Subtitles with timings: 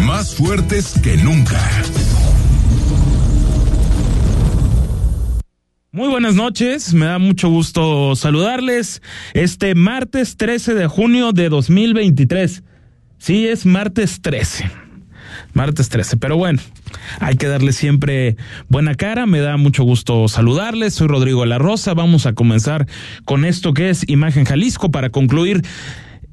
[0.00, 1.60] Más fuertes que nunca.
[5.92, 9.02] Muy buenas noches, me da mucho gusto saludarles
[9.34, 12.62] este martes 13 de junio de 2023.
[13.18, 14.70] Sí, es martes 13.
[15.52, 16.60] Martes 13, pero bueno,
[17.18, 18.36] hay que darle siempre
[18.68, 22.86] buena cara, me da mucho gusto saludarles, soy Rodrigo La Rosa, vamos a comenzar
[23.24, 25.62] con esto que es Imagen Jalisco para concluir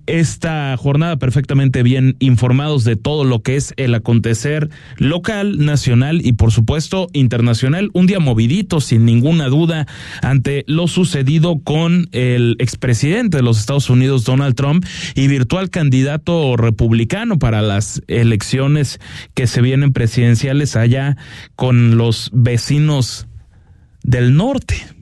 [0.08, 6.34] esta jornada perfectamente bien informados de todo lo que es el acontecer local, nacional y
[6.34, 7.92] por supuesto internacional.
[7.94, 9.86] Un día movidito, sin ninguna duda,
[10.22, 14.86] ante lo sucedido con el expresidente de los Estados Unidos, Donald Trump,
[15.16, 19.00] y virtual candidato republicano para las elecciones
[19.34, 21.18] que se vienen presidenciales allá
[21.56, 23.28] con los vecinos
[24.04, 24.97] del norte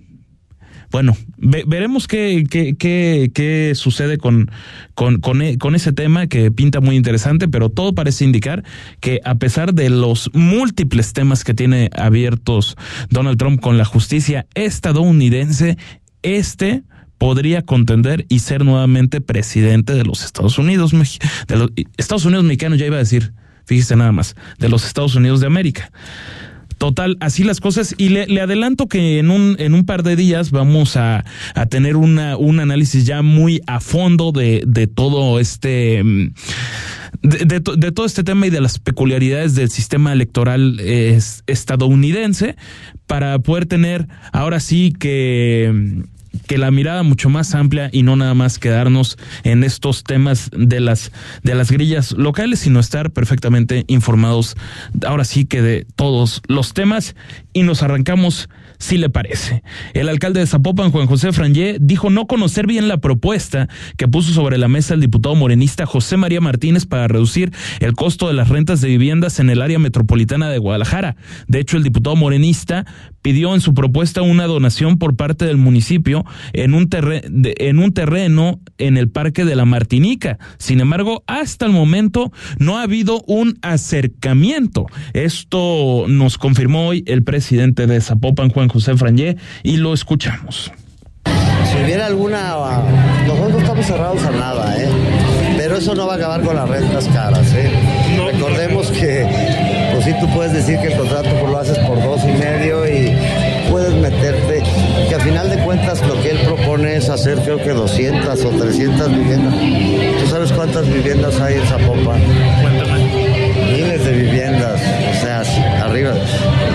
[0.96, 4.50] bueno, veremos qué, qué, qué, qué sucede con,
[4.94, 8.64] con, con, e, con, ese tema que pinta muy interesante, pero todo parece indicar
[9.02, 12.78] que a pesar de los múltiples temas que tiene abiertos
[13.10, 15.78] Donald Trump con la justicia estadounidense,
[16.22, 16.84] este
[17.18, 20.94] podría contender y ser nuevamente presidente de los Estados Unidos,
[21.50, 23.34] de los Estados Unidos mexicanos, ya iba a decir,
[23.66, 25.92] fíjese nada más, de los Estados Unidos de América.
[26.86, 27.96] Total, así las cosas.
[27.98, 31.96] Y le, adelanto que en un, en un par de días vamos a, a tener
[31.96, 36.04] una, un análisis ya muy a fondo de, de todo este.
[36.04, 36.34] Mm,
[37.24, 40.80] de, de, todo este tema y de las peculiaridades del sistema electoral
[41.48, 42.56] estadounidense
[43.08, 46.04] para poder tener ahora sí que
[46.48, 50.80] que la mirada mucho más amplia y no nada más quedarnos en estos temas de
[50.80, 51.12] las
[51.44, 54.56] de las grillas locales, sino estar perfectamente informados
[55.06, 57.16] ahora sí que de todos los temas
[57.54, 59.64] y nos arrancamos si le parece.
[59.94, 64.34] El alcalde de Zapopan, Juan José Frangé, dijo no conocer bien la propuesta que puso
[64.34, 68.50] sobre la mesa el diputado morenista José María Martínez para reducir el costo de las
[68.50, 71.16] rentas de viviendas en el área metropolitana de Guadalajara.
[71.48, 72.86] De hecho, el diputado morenista
[73.26, 78.60] pidió en su propuesta una donación por parte del municipio en un, en un terreno
[78.78, 80.38] en el Parque de la Martinica.
[80.60, 84.86] Sin embargo, hasta el momento no ha habido un acercamiento.
[85.14, 90.72] Esto nos confirmó hoy el presidente de Zapopan, Juan José Frangé, y lo escuchamos.
[91.26, 92.54] Si hubiera alguna,
[93.26, 94.88] nosotros no estamos cerrados a nada, ¿eh?
[95.58, 97.52] pero eso no va a acabar con las rentas caras.
[97.56, 97.72] ¿eh?
[98.32, 99.26] Recordemos que,
[100.06, 103.18] sí, tú puedes decir que el contrato pues, lo haces por dos y medio y
[103.72, 104.62] puedes meterte,
[105.10, 108.50] que a final de cuentas lo que él propone es hacer creo que 200 o
[108.50, 109.56] 300 viviendas.
[110.22, 112.22] ¿Tú sabes cuántas viviendas hay en Zapopan?
[113.72, 114.80] Miles de viviendas,
[115.10, 115.44] o sea,
[115.84, 116.14] arriba,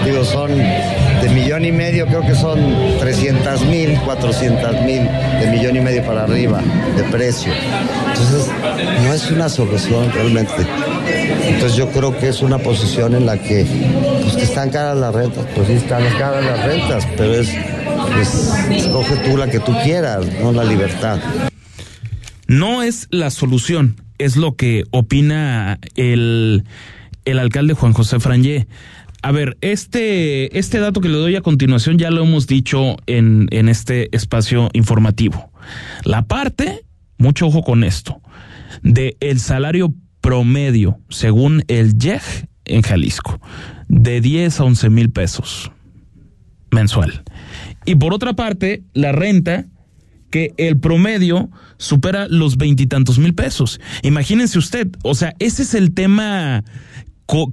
[0.05, 2.59] digo, son de millón y medio, creo que son
[2.99, 5.09] 300 mil, 400 mil,
[5.41, 6.61] de millón y medio para arriba
[6.97, 7.53] de precio.
[8.09, 8.51] Entonces,
[9.05, 10.67] no es una solución realmente.
[11.07, 13.67] Entonces yo creo que es una posición en la que,
[14.23, 17.51] pues están caras las rentas, pues sí están caras las rentas, pero es,
[18.15, 21.19] pues, escoge tú la que tú quieras, no la libertad.
[22.47, 26.65] No es la solución, es lo que opina el,
[27.25, 28.67] el alcalde Juan José Frangé.
[29.23, 33.49] A ver, este, este dato que le doy a continuación ya lo hemos dicho en,
[33.51, 35.53] en este espacio informativo.
[36.05, 36.85] La parte,
[37.19, 38.21] mucho ojo con esto,
[38.83, 42.23] de el salario promedio, según el YEG
[42.65, 43.41] en Jalisco,
[43.89, 45.71] de 10 a 11 mil pesos
[46.71, 47.23] mensual.
[47.85, 49.67] Y por otra parte, la renta,
[50.31, 53.81] que el promedio supera los veintitantos mil pesos.
[54.03, 56.63] Imagínense usted, o sea, ese es el tema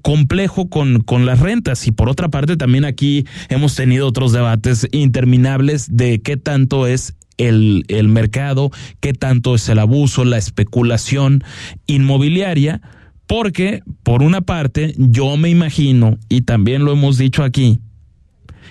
[0.01, 1.88] complejo con, con las rentas.
[1.88, 7.15] Y por otra parte, también aquí hemos tenido otros debates interminables de qué tanto es
[7.38, 11.44] el, el mercado, qué tanto es el abuso, la especulación
[11.86, 12.81] inmobiliaria,
[13.28, 17.80] porque por una parte yo me imagino, y también lo hemos dicho aquí,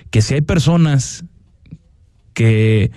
[0.09, 1.25] que si hay personas
[2.33, 2.91] que,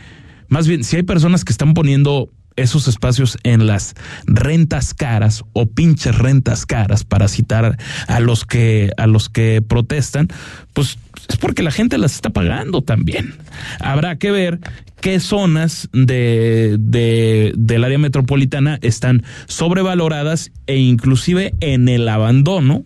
[0.49, 3.95] más bien, si hay personas que están poniendo esos espacios en las
[4.27, 10.29] rentas caras o pinches rentas caras para citar a los que a los que protestan,
[10.73, 10.99] pues
[11.31, 13.35] es porque la gente las está pagando también.
[13.79, 14.59] Habrá que ver
[15.00, 22.85] qué zonas de, de, del área metropolitana están sobrevaloradas e inclusive en el abandono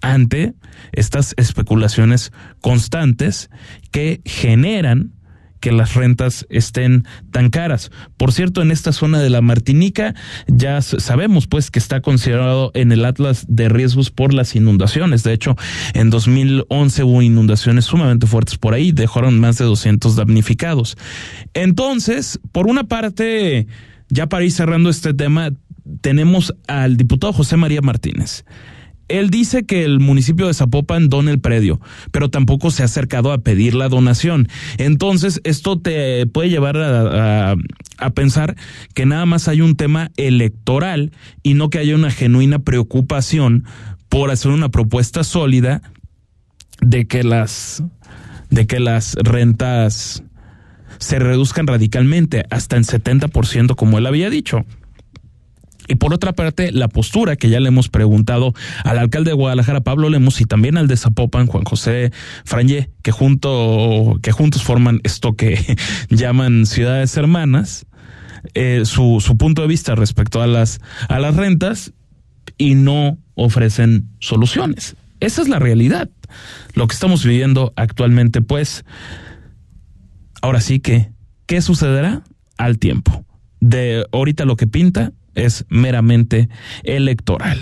[0.00, 0.54] ante
[0.92, 3.50] estas especulaciones constantes
[3.90, 5.15] que generan
[5.60, 7.90] que las rentas estén tan caras.
[8.16, 10.14] Por cierto, en esta zona de la Martinica
[10.46, 15.22] ya sabemos pues que está considerado en el Atlas de riesgos por las inundaciones.
[15.22, 15.56] De hecho,
[15.94, 20.96] en 2011 hubo inundaciones sumamente fuertes por ahí, dejaron más de 200 damnificados.
[21.54, 23.66] Entonces, por una parte,
[24.08, 25.50] ya para ir cerrando este tema,
[26.00, 28.44] tenemos al diputado José María Martínez.
[29.08, 31.80] Él dice que el municipio de Zapopan dona el predio,
[32.10, 34.48] pero tampoco se ha acercado a pedir la donación.
[34.78, 37.56] Entonces, esto te puede llevar a,
[38.14, 38.56] pensar
[38.94, 41.12] que nada más hay un tema electoral
[41.42, 43.64] y no que haya una genuina preocupación
[44.08, 45.82] por hacer una propuesta sólida
[46.80, 47.82] de que las
[48.50, 50.22] de que las rentas
[50.98, 54.64] se reduzcan radicalmente hasta en 70% como él había dicho.
[55.88, 58.54] Y por otra parte, la postura que ya le hemos preguntado
[58.84, 62.12] al alcalde de Guadalajara, Pablo Lemos, y también al de Zapopan, Juan José
[62.44, 65.76] Frangé, que, junto, que juntos forman esto que
[66.10, 67.86] llaman ciudades hermanas,
[68.54, 71.92] eh, su, su punto de vista respecto a las, a las rentas
[72.58, 74.96] y no ofrecen soluciones.
[75.20, 76.10] Esa es la realidad.
[76.74, 78.84] Lo que estamos viviendo actualmente, pues,
[80.42, 81.10] ahora sí que,
[81.46, 82.22] ¿qué sucederá?
[82.58, 83.24] Al tiempo.
[83.60, 86.48] De ahorita lo que pinta es meramente
[86.82, 87.60] electoral.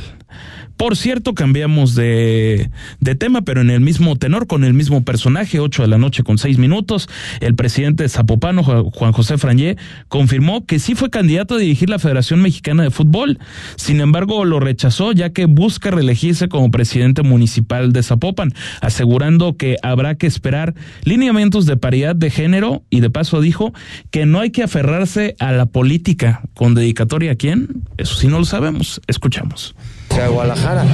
[0.76, 5.60] Por cierto, cambiamos de, de, tema, pero en el mismo tenor, con el mismo personaje,
[5.60, 7.08] 8 de la noche con 6 minutos,
[7.40, 9.76] el presidente Zapopano, Juan José Frangé,
[10.08, 13.38] confirmó que sí fue candidato a dirigir la Federación Mexicana de Fútbol.
[13.76, 19.76] Sin embargo, lo rechazó ya que busca reelegirse como presidente municipal de Zapopan, asegurando que
[19.82, 20.74] habrá que esperar
[21.04, 23.72] lineamientos de paridad de género y de paso dijo
[24.10, 27.84] que no hay que aferrarse a la política con dedicatoria a quién.
[27.96, 29.00] Eso sí no lo sabemos.
[29.06, 29.74] Escuchamos
[30.22, 30.84] a Guadalajara.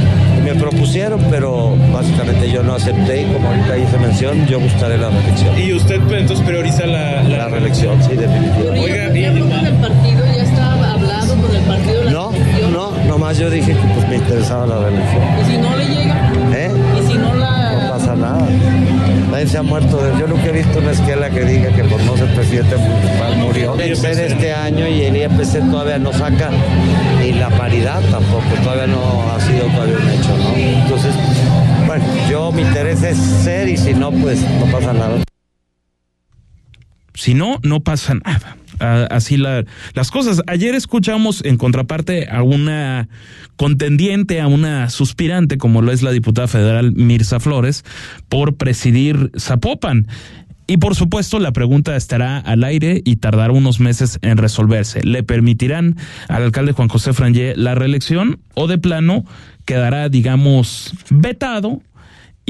[0.44, 5.10] Me propusieron, pero básicamente yo no acepté y como ahorita hice mención, yo buscaré la
[5.10, 5.58] reelección.
[5.58, 7.48] ¿Y usted pues, entonces prioriza la, la...
[7.48, 8.02] reelección?
[8.02, 8.80] Sí, definitivamente.
[8.80, 10.24] Oiga, ¿y con el partido?
[10.26, 12.04] ¿Ya estaba hablado con el partido?
[12.04, 12.32] La no,
[12.72, 15.22] no, nomás yo dije que pues me interesaba la reelección.
[15.40, 16.32] ¿Y si no le llega?
[16.54, 16.70] ¿Eh?
[16.98, 17.59] ¿Y si no la...?
[18.30, 18.48] Nada.
[19.30, 20.00] Nadie se ha muerto.
[20.18, 23.76] Yo nunca he visto una esquela que diga que por no ser presidente municipal murió.
[23.96, 26.50] Ser este año y el IEPC todavía no saca
[27.26, 30.54] y la paridad tampoco, todavía no ha sido todavía un hecho, ¿no?
[30.56, 31.14] Entonces,
[31.86, 35.16] bueno, yo mi interés es ser y si no, pues no pasa nada.
[37.14, 40.42] Si no, no pasa nada así la, las cosas.
[40.46, 43.08] Ayer escuchamos en contraparte a una
[43.56, 47.84] contendiente, a una suspirante, como lo es la diputada federal Mirza Flores,
[48.28, 50.06] por presidir Zapopan.
[50.66, 55.02] Y por supuesto, la pregunta estará al aire y tardará unos meses en resolverse.
[55.02, 55.96] ¿Le permitirán
[56.28, 59.24] al alcalde Juan José Frangé la reelección o de plano
[59.64, 61.82] quedará, digamos, vetado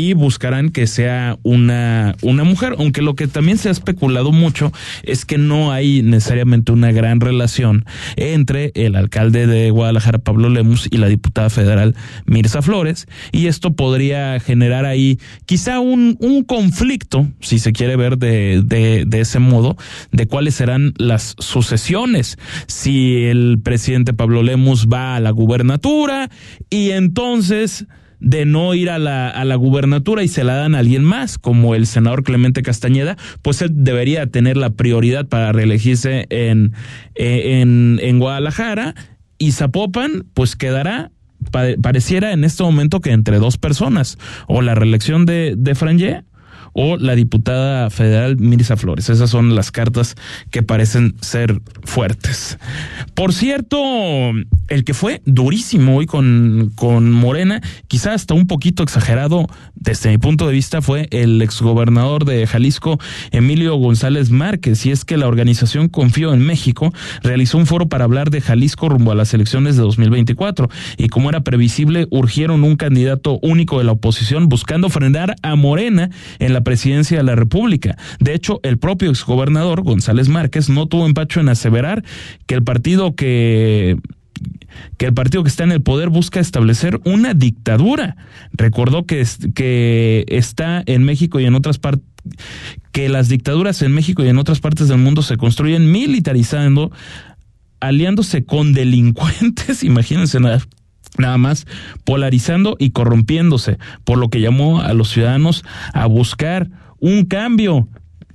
[0.01, 4.73] y buscarán que sea una, una mujer, aunque lo que también se ha especulado mucho
[5.03, 7.85] es que no hay necesariamente una gran relación
[8.17, 11.95] entre el alcalde de Guadalajara, Pablo Lemus, y la diputada federal
[12.25, 18.17] Mirza Flores, y esto podría generar ahí quizá un, un conflicto, si se quiere ver
[18.17, 19.77] de, de, de ese modo,
[20.13, 22.39] de cuáles serán las sucesiones,
[22.69, 26.31] si el presidente Pablo Lemus va a la gubernatura
[26.71, 27.87] y entonces
[28.21, 31.39] de no ir a la, a la gubernatura y se la dan a alguien más,
[31.39, 36.73] como el senador Clemente Castañeda, pues él debería tener la prioridad para reelegirse en,
[37.15, 38.95] en, en Guadalajara.
[39.39, 41.11] Y Zapopan pues quedará
[41.83, 46.23] pareciera en este momento que entre dos personas, o la reelección de, de Franje
[46.73, 49.09] o la diputada federal Mirza Flores.
[49.09, 50.17] Esas son las cartas
[50.51, 52.59] que parecen ser fuertes.
[53.15, 53.79] Por cierto,
[54.69, 60.19] el que fue durísimo hoy con, con Morena, quizá hasta un poquito exagerado desde mi
[60.19, 62.99] punto de vista, fue el exgobernador de Jalisco,
[63.31, 64.85] Emilio González Márquez.
[64.87, 68.89] Y es que la organización Confío en México realizó un foro para hablar de Jalisco
[68.89, 70.69] rumbo a las elecciones de 2024.
[70.97, 76.11] Y como era previsible, urgieron un candidato único de la oposición buscando frenar a Morena
[76.39, 77.97] en la presidencia de la República.
[78.19, 82.05] De hecho, el propio exgobernador González Márquez no tuvo empacho en aseverar
[82.47, 83.97] que el partido que
[84.97, 88.17] que el partido que está en el poder busca establecer una dictadura.
[88.53, 92.05] Recordó que, que está en México y en otras partes
[92.93, 96.91] que las dictaduras en México y en otras partes del mundo se construyen militarizando,
[97.81, 100.39] aliándose con delincuentes, imagínense
[101.19, 101.67] nada, más
[102.05, 107.89] polarizando y corrompiéndose, por lo que llamó a los ciudadanos a buscar un cambio.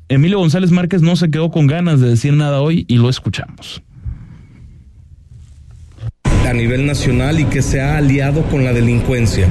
[0.07, 3.81] Emilio González Márquez no se quedó con ganas de decir nada hoy y lo escuchamos.
[6.47, 9.47] A nivel nacional y que se ha aliado con la delincuencia.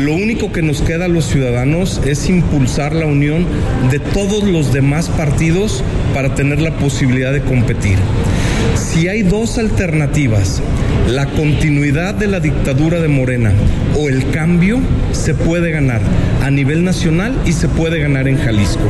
[0.00, 3.44] Lo único que nos queda a los ciudadanos es impulsar la unión
[3.90, 5.82] de todos los demás partidos
[6.14, 7.98] para tener la posibilidad de competir.
[8.78, 10.62] Si hay dos alternativas,
[11.08, 13.52] la continuidad de la dictadura de Morena
[13.98, 14.78] o el cambio,
[15.12, 16.00] se puede ganar
[16.42, 18.88] a nivel nacional y se puede ganar en Jalisco.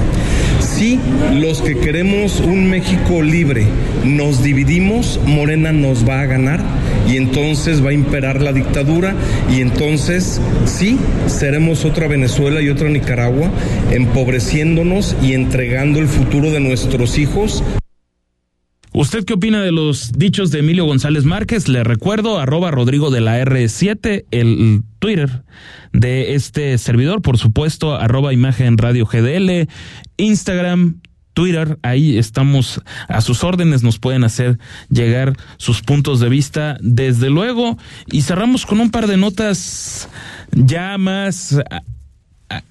[0.61, 1.01] Si
[1.35, 3.67] los que queremos un México libre
[4.05, 6.61] nos dividimos, Morena nos va a ganar
[7.09, 9.15] y entonces va a imperar la dictadura
[9.51, 13.51] y entonces sí, seremos otra Venezuela y otra Nicaragua,
[13.91, 17.65] empobreciéndonos y entregando el futuro de nuestros hijos
[18.99, 21.69] ¿Usted qué opina de los dichos de Emilio González Márquez?
[21.69, 25.45] Le recuerdo, arroba Rodrigo de la R7, el Twitter
[25.93, 29.69] de este servidor, por supuesto, arroba Imagen Radio GDL,
[30.17, 31.01] Instagram,
[31.33, 34.59] Twitter, ahí estamos a sus órdenes, nos pueden hacer
[34.91, 37.79] llegar sus puntos de vista, desde luego,
[38.11, 40.09] y cerramos con un par de notas
[40.51, 41.57] ya más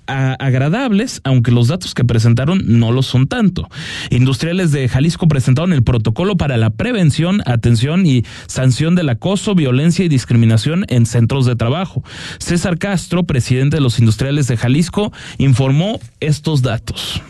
[0.07, 3.69] agradables, aunque los datos que presentaron no lo son tanto.
[4.09, 10.05] Industriales de Jalisco presentaron el protocolo para la prevención, atención y sanción del acoso, violencia
[10.05, 12.03] y discriminación en centros de trabajo.
[12.39, 17.21] César Castro, presidente de los industriales de Jalisco, informó estos datos.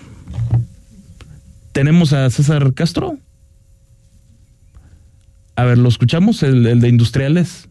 [1.72, 3.18] ¿Tenemos a César Castro?
[5.56, 6.44] A ver, ¿lo escuchamos?
[6.44, 7.68] El, el de industriales.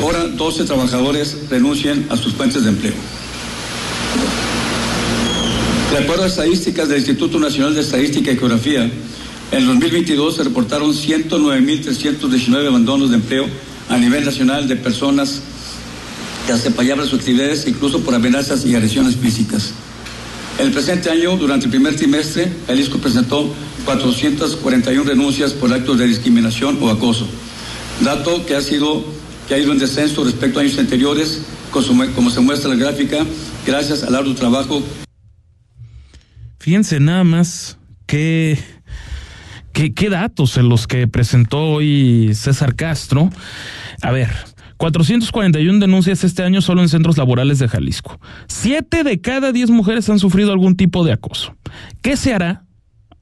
[0.00, 2.94] Ahora 12 trabajadores renuncian a sus fuentes de empleo.
[5.94, 8.90] De acuerdo a estadísticas del Instituto Nacional de Estadística y Geografía,
[9.52, 13.46] en 2022 se reportaron 109.319 abandonos de empleo
[13.88, 15.38] a nivel nacional de personas
[16.48, 16.74] que hacen
[17.06, 19.70] sus actividades incluso por amenazas y agresiones físicas.
[20.58, 26.76] El presente año, durante el primer trimestre, Jalisco presentó 441 renuncias por actos de discriminación
[26.80, 27.28] o acoso,
[28.00, 29.04] dato que ha sido
[29.46, 33.24] que ha ido en descenso respecto a años anteriores, como se muestra en la gráfica,
[33.64, 34.82] gracias al arduo trabajo
[36.64, 38.58] Fíjense nada más qué,
[39.74, 43.28] qué, qué datos en los que presentó hoy César Castro.
[44.00, 44.30] A ver,
[44.78, 48.18] 441 denuncias este año solo en centros laborales de Jalisco.
[48.46, 51.54] Siete de cada diez mujeres han sufrido algún tipo de acoso.
[52.00, 52.64] ¿Qué se hará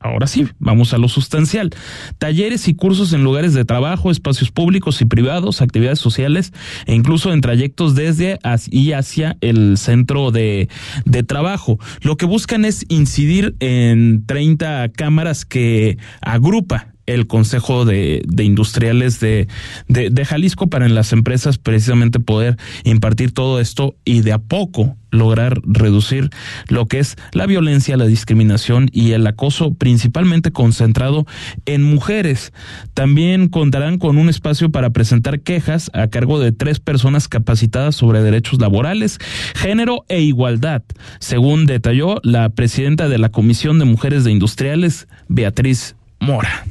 [0.02, 1.70] Ahora sí, vamos a lo sustancial.
[2.18, 6.52] Talleres y cursos en lugares de trabajo, espacios públicos y privados, actividades sociales
[6.86, 8.38] e incluso en trayectos desde
[8.70, 10.68] y hacia el centro de,
[11.04, 11.78] de trabajo.
[12.00, 19.48] Lo que buscan es incidir en 30 cámaras que agrupa el Consejo de, Industriales de,
[19.88, 24.96] de, Jalisco para en las empresas precisamente poder impartir todo esto y de a poco
[25.10, 26.30] lograr reducir
[26.68, 31.26] lo que es la violencia, la discriminación y el acoso principalmente concentrado
[31.66, 32.52] en mujeres.
[32.94, 38.22] También contarán con un espacio para presentar quejas a cargo de tres personas capacitadas sobre
[38.22, 39.18] derechos laborales,
[39.54, 40.82] género e igualdad,
[41.20, 46.64] según detalló la presidenta de la Comisión de Mujeres de Industriales, Beatriz Mora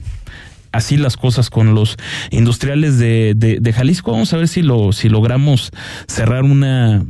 [0.71, 1.97] así las cosas con los
[2.29, 4.11] industriales de, de, Jalisco.
[4.11, 5.71] Vamos a ver si lo si logramos
[6.07, 7.05] cerrar una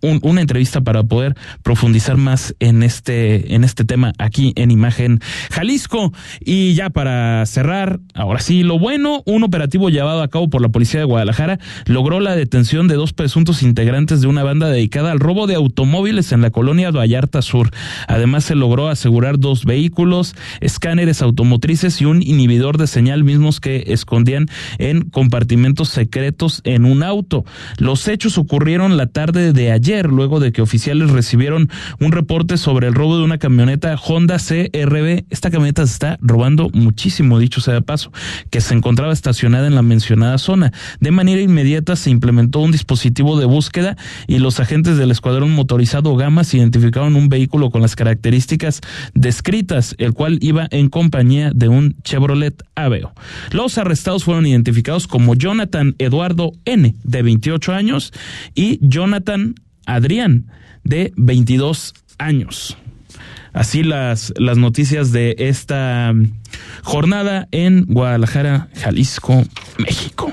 [0.00, 6.12] una entrevista para poder profundizar más en este en este tema aquí en Imagen Jalisco
[6.40, 10.68] y ya para cerrar, ahora sí lo bueno, un operativo llevado a cabo por la
[10.68, 15.20] policía de Guadalajara logró la detención de dos presuntos integrantes de una banda dedicada al
[15.20, 17.70] robo de automóviles en la colonia Vallarta Sur.
[18.08, 23.84] Además se logró asegurar dos vehículos, escáneres automotrices y un inhibidor de señal mismos que
[23.88, 24.46] escondían
[24.78, 27.44] en compartimentos secretos en un auto.
[27.78, 32.86] Los hechos ocurrieron la tarde de ayer, luego de que oficiales recibieron un reporte sobre
[32.86, 35.24] el robo de una camioneta Honda CRB.
[35.30, 38.12] Esta camioneta se está robando muchísimo, dicho sea de paso,
[38.50, 40.72] que se encontraba estacionada en la mencionada zona.
[41.00, 43.96] De manera inmediata se implementó un dispositivo de búsqueda
[44.26, 48.80] y los agentes del escuadrón motorizado Gamas identificaron un vehículo con las características
[49.14, 53.12] descritas, el cual iba en compañía de un Chevrolet Aveo.
[53.50, 58.12] Los arrestados fueron identificados como Jonathan Eduardo N, de 28 años,
[58.54, 59.54] y Jonathan
[59.86, 60.46] Adrián,
[60.84, 62.76] de 22 años.
[63.52, 66.14] Así las, las noticias de esta
[66.82, 69.44] jornada en Guadalajara, Jalisco,
[69.78, 70.32] México.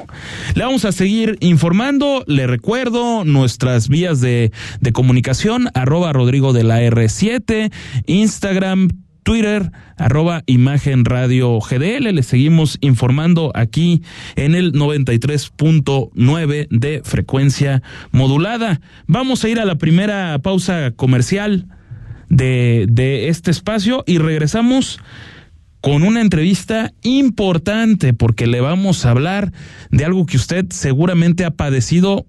[0.56, 2.24] Le vamos a seguir informando.
[2.28, 7.74] Le recuerdo nuestras vías de, de comunicación, arroba Rodrigo de la R7,
[8.06, 8.88] Instagram,
[9.30, 12.16] Twitter, arroba Imagen Radio GDL.
[12.16, 14.02] Le seguimos informando aquí
[14.36, 18.82] en el 93.9 de frecuencia modulada.
[19.06, 21.68] Vamos a ir a la primera pausa comercial
[22.30, 25.00] de, de este espacio y regresamos
[25.80, 29.54] con una entrevista importante porque le vamos a hablar
[29.92, 32.26] de algo que usted seguramente ha padecido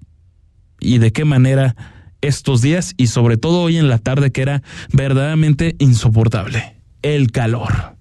[0.80, 1.76] y de qué manera
[2.20, 6.79] estos días y sobre todo hoy en la tarde que era verdaderamente insoportable.
[7.02, 7.96] El calor.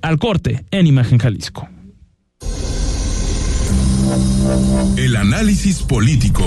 [0.00, 1.68] Al corte en Imagen Jalisco.
[4.96, 6.44] El análisis político.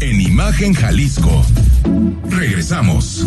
[0.00, 1.44] En Imagen Jalisco.
[2.30, 3.26] Regresamos.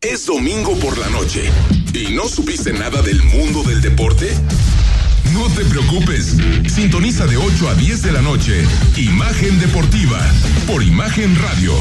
[0.00, 1.50] Es domingo por la noche
[1.92, 4.32] y no supiste nada del mundo del deporte.
[5.32, 8.64] No te preocupes, sintoniza de 8 a 10 de la noche
[8.96, 10.18] Imagen Deportiva
[10.66, 11.72] por Imagen Radio.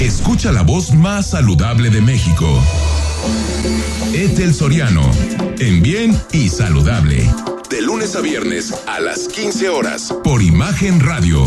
[0.00, 2.62] Escucha la voz más saludable de México.
[4.12, 5.10] Etel Soriano,
[5.58, 7.28] en bien y saludable.
[7.70, 11.46] De lunes a viernes a las 15 horas por Imagen Radio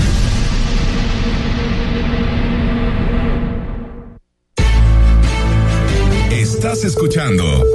[6.63, 7.65] Estás escuchando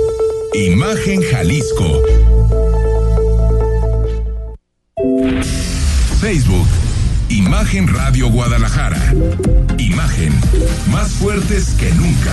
[0.54, 2.02] Imagen Jalisco.
[6.20, 6.68] Facebook,
[7.28, 9.12] Imagen Radio Guadalajara.
[9.76, 10.32] Imagen,
[10.92, 12.32] más fuertes que nunca.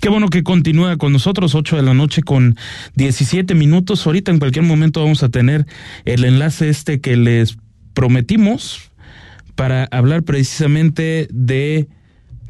[0.00, 2.56] Qué bueno que continúa con nosotros, 8 de la noche con
[2.96, 4.04] 17 minutos.
[4.08, 5.66] Ahorita en cualquier momento vamos a tener
[6.04, 7.58] el enlace este que les
[7.94, 8.89] prometimos
[9.60, 11.86] para hablar precisamente de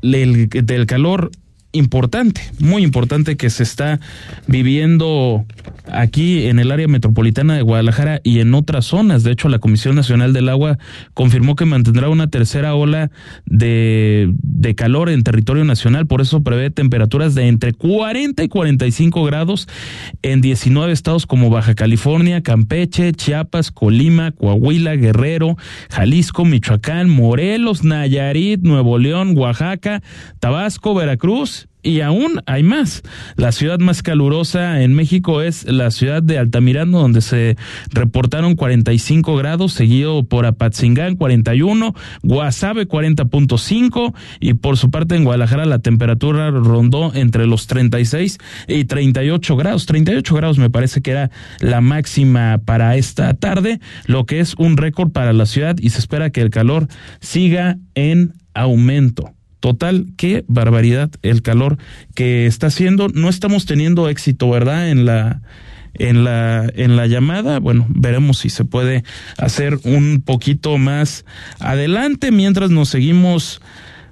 [0.01, 1.33] del calor
[1.73, 4.01] importante, muy importante que se está
[4.47, 5.45] viviendo
[5.93, 9.23] aquí en el área metropolitana de Guadalajara y en otras zonas.
[9.23, 10.79] De hecho, la Comisión Nacional del Agua
[11.15, 13.11] confirmó que mantendrá una tercera ola
[13.47, 19.25] de, de calor en territorio nacional, por eso prevé temperaturas de entre 40 y 45
[19.25, 19.69] grados
[20.23, 25.57] en 19 estados como Baja California, Campeche, Chiapas, Colima, Coahuila, Guerrero,
[25.91, 30.03] Jalisco, Michoacán, Morelos, Nayarit, Nuevo León, Oaxaca,
[30.41, 33.03] Tabasco, Veracruz y aún hay más.
[33.37, 37.57] La ciudad más calurosa en México es la ciudad de Altamirano, donde se
[37.91, 45.65] reportaron 45 grados, seguido por Apatzingán 41, Guasave 40.5 y por su parte en Guadalajara
[45.65, 48.39] la temperatura rondó entre los 36
[48.69, 49.87] y 38 grados.
[49.87, 54.77] 38 grados me parece que era la máxima para esta tarde, lo que es un
[54.77, 56.89] récord para la ciudad y se espera que el calor
[57.21, 59.33] siga en aumento.
[59.61, 61.79] Total, qué barbaridad el calor
[62.15, 63.09] que está haciendo.
[63.09, 64.89] No estamos teniendo éxito, ¿verdad?
[64.89, 65.43] En la
[65.95, 67.59] en la en la llamada.
[67.59, 69.05] Bueno, veremos si se puede
[69.37, 71.25] hacer un poquito más
[71.59, 73.61] adelante mientras nos seguimos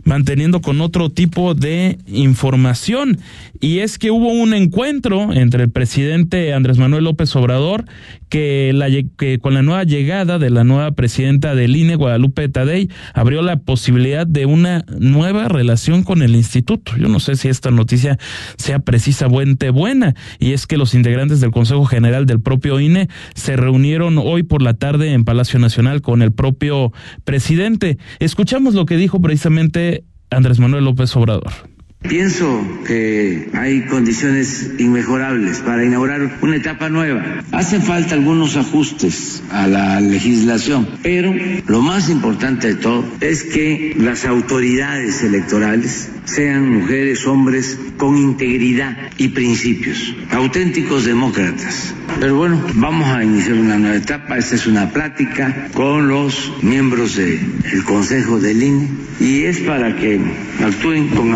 [0.08, 3.18] manteniendo con otro tipo de información.
[3.60, 7.84] Y es que hubo un encuentro entre el presidente Andrés Manuel López Obrador,
[8.30, 12.88] que, la, que con la nueva llegada de la nueva presidenta del INE, Guadalupe Tadei,
[13.12, 16.92] abrió la posibilidad de una nueva relación con el instituto.
[16.96, 18.18] Yo no sé si esta noticia
[18.56, 23.56] sea precisamente buena, y es que los integrantes del Consejo General del propio INE se
[23.56, 26.92] reunieron hoy por la tarde en Palacio Nacional con el propio
[27.24, 27.98] presidente.
[28.20, 29.97] Escuchamos lo que dijo precisamente
[30.30, 31.67] Andrés Manuel López Obrador.
[32.00, 37.42] Pienso que hay condiciones inmejorables para inaugurar una etapa nueva.
[37.50, 41.34] Hacen falta algunos ajustes a la legislación, pero
[41.66, 48.96] lo más importante de todo es que las autoridades electorales sean mujeres, hombres con integridad
[49.16, 51.94] y principios, auténticos demócratas.
[52.20, 54.38] Pero bueno, vamos a iniciar una nueva etapa.
[54.38, 58.88] Esta es una plática con los miembros del Consejo del INE
[59.20, 60.20] y es para que
[60.62, 61.34] actúen con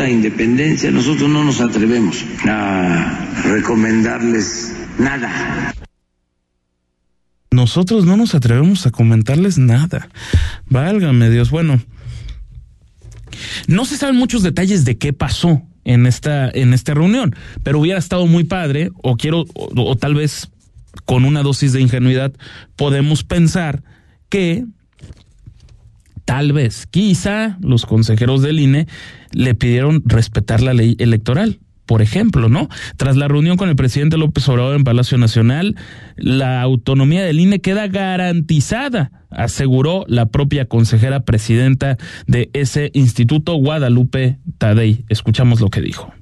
[0.00, 0.90] independencia.
[0.90, 5.74] Nosotros no nos atrevemos a recomendarles nada.
[7.50, 10.08] Nosotros no nos atrevemos a comentarles nada.
[10.66, 11.50] Válgame Dios.
[11.50, 11.80] Bueno,
[13.66, 17.98] no se saben muchos detalles de qué pasó en esta, en esta reunión, pero hubiera
[17.98, 20.50] estado muy padre, o quiero, o, tal vez
[21.04, 22.32] con una dosis de ingenuidad,
[22.76, 23.82] podemos pensar
[24.28, 24.64] que
[26.24, 28.86] tal vez, quizá los consejeros del INE
[29.32, 32.68] le pidieron respetar la ley electoral por ejemplo, ¿no?
[32.96, 35.76] Tras la reunión con el presidente López Obrador en Palacio Nacional,
[36.16, 44.38] la autonomía del INE queda garantizada, aseguró la propia consejera presidenta de ese instituto, Guadalupe
[44.56, 45.04] Tadei.
[45.08, 46.12] Escuchamos lo que dijo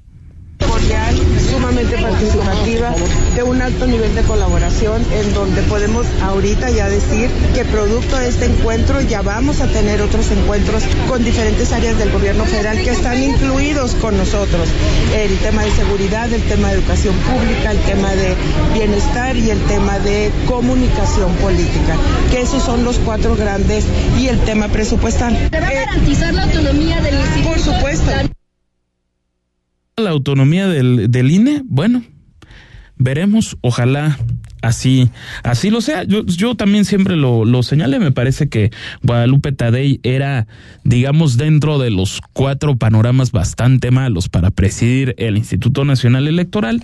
[3.35, 8.27] de un alto nivel de colaboración, en donde podemos ahorita ya decir que producto de
[8.27, 12.89] este encuentro ya vamos a tener otros encuentros con diferentes áreas del gobierno federal que
[12.89, 14.67] están incluidos con nosotros.
[15.15, 18.35] El tema de seguridad, el tema de educación pública, el tema de
[18.73, 21.95] bienestar y el tema de comunicación política,
[22.31, 23.85] que esos son los cuatro grandes
[24.19, 25.37] y el tema presupuestal.
[25.51, 27.49] ¿Se va a garantizar la autonomía del instituto?
[27.49, 28.11] Por supuesto
[29.97, 32.03] la autonomía del, del INE, bueno,
[33.01, 34.17] veremos, ojalá
[34.61, 35.09] así,
[35.43, 36.03] así lo sea.
[36.03, 38.71] Yo, yo también siempre lo, lo señalé, me parece que
[39.03, 40.47] Guadalupe Tadei era,
[40.83, 46.83] digamos, dentro de los cuatro panoramas bastante malos para presidir el Instituto Nacional Electoral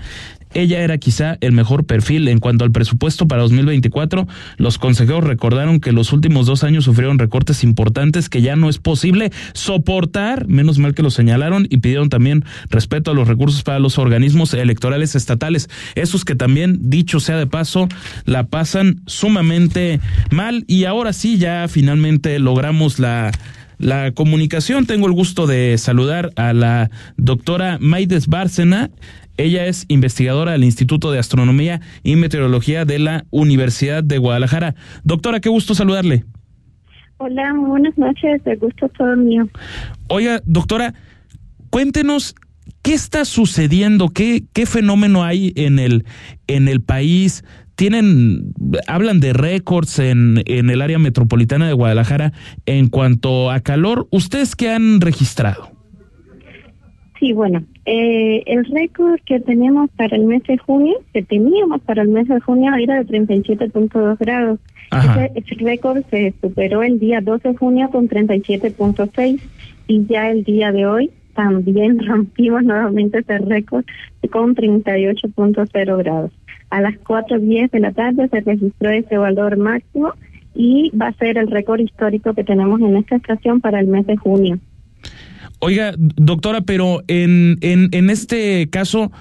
[0.57, 4.27] ella era quizá el mejor perfil en cuanto al presupuesto para 2024.
[4.57, 8.79] Los consejeros recordaron que los últimos dos años sufrieron recortes importantes que ya no es
[8.79, 13.79] posible soportar, menos mal que lo señalaron, y pidieron también respeto a los recursos para
[13.79, 17.87] los organismos electorales estatales, esos que también, dicho sea de paso,
[18.25, 19.99] la pasan sumamente
[20.31, 23.31] mal y ahora sí ya finalmente logramos la
[23.79, 24.85] la comunicación.
[24.85, 28.89] Tengo el gusto de saludar a la doctora Maides Bárcena.
[29.37, 34.75] Ella es investigadora del Instituto de Astronomía y Meteorología de la Universidad de Guadalajara.
[35.03, 36.25] Doctora, qué gusto saludarle.
[37.17, 39.47] Hola, buenas noches, de gusto todo mío.
[40.07, 40.93] Oiga, doctora,
[41.69, 42.35] cuéntenos
[42.81, 46.05] qué está sucediendo, qué, qué fenómeno hay en el,
[46.47, 47.43] en el país.
[47.75, 48.53] Tienen,
[48.87, 52.33] hablan de récords en, en el área metropolitana de Guadalajara
[52.65, 54.07] en cuanto a calor.
[54.09, 55.71] ¿Ustedes qué han registrado?
[57.19, 62.01] Sí, bueno, eh, el récord que tenemos para el mes de junio, que teníamos para
[62.01, 64.59] el mes de junio, era de 37.2 grados.
[65.35, 69.39] Ese, récord se superó el día 12 de junio con 37.6
[69.87, 73.85] y ya el día de hoy también rompimos nuevamente ese récord
[74.31, 76.31] con 38.0 grados.
[76.69, 80.11] A las 4.10 de la tarde se registró ese valor máximo
[80.53, 84.05] y va a ser el récord histórico que tenemos en esta estación para el mes
[84.07, 84.59] de junio.
[85.59, 89.11] Oiga, doctora, pero en, en, en este caso,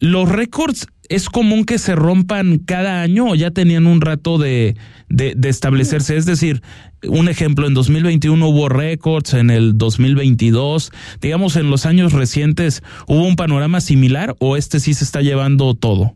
[0.00, 4.76] ¿los récords es común que se rompan cada año o ya tenían un rato de,
[5.10, 6.16] de, establecerse?
[6.16, 6.62] Es decir,
[7.06, 13.26] un ejemplo, en 2021 hubo récords, en el 2022, digamos, en los años recientes, ¿hubo
[13.26, 16.14] un panorama similar o este sí se está llevando todo?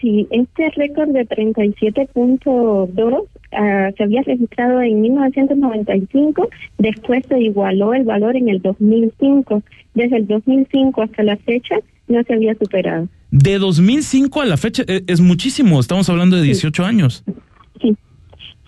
[0.00, 8.04] Sí, este récord de 37.2 Ah, se había registrado en 1995, después se igualó el
[8.04, 9.62] valor en el 2005.
[9.94, 11.76] Desde el 2005 hasta la fecha
[12.08, 13.08] no se había superado.
[13.30, 17.24] De 2005 a la fecha e, es muchísimo, estamos hablando de 18 años.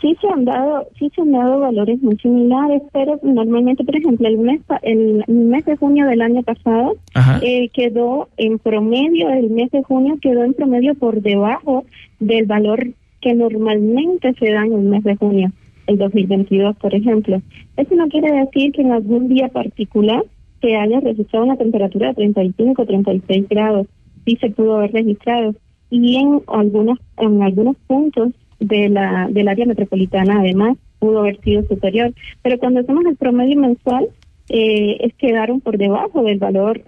[0.01, 0.17] Sí.
[0.21, 4.39] Se han dado, sí se han dado valores muy similares, pero normalmente, por ejemplo, el
[4.39, 6.97] mes, el mes de junio del año pasado
[7.43, 11.85] eh, quedó en promedio, el mes de junio quedó en promedio por debajo
[12.21, 12.89] del valor
[13.21, 15.53] que normalmente se dan en el mes de junio,
[15.87, 17.43] el 2022, por ejemplo.
[17.77, 20.25] Eso no quiere decir que en algún día particular
[20.61, 23.87] se haya registrado una temperatura de 35, 36 grados.
[24.25, 25.55] Sí se pudo haber registrado.
[25.91, 31.63] Y en algunos, en algunos puntos de la, del área metropolitana, además, pudo haber sido
[31.65, 32.13] superior.
[32.43, 34.09] Pero cuando hacemos el promedio mensual,
[34.49, 36.83] eh, es quedaron por debajo del valor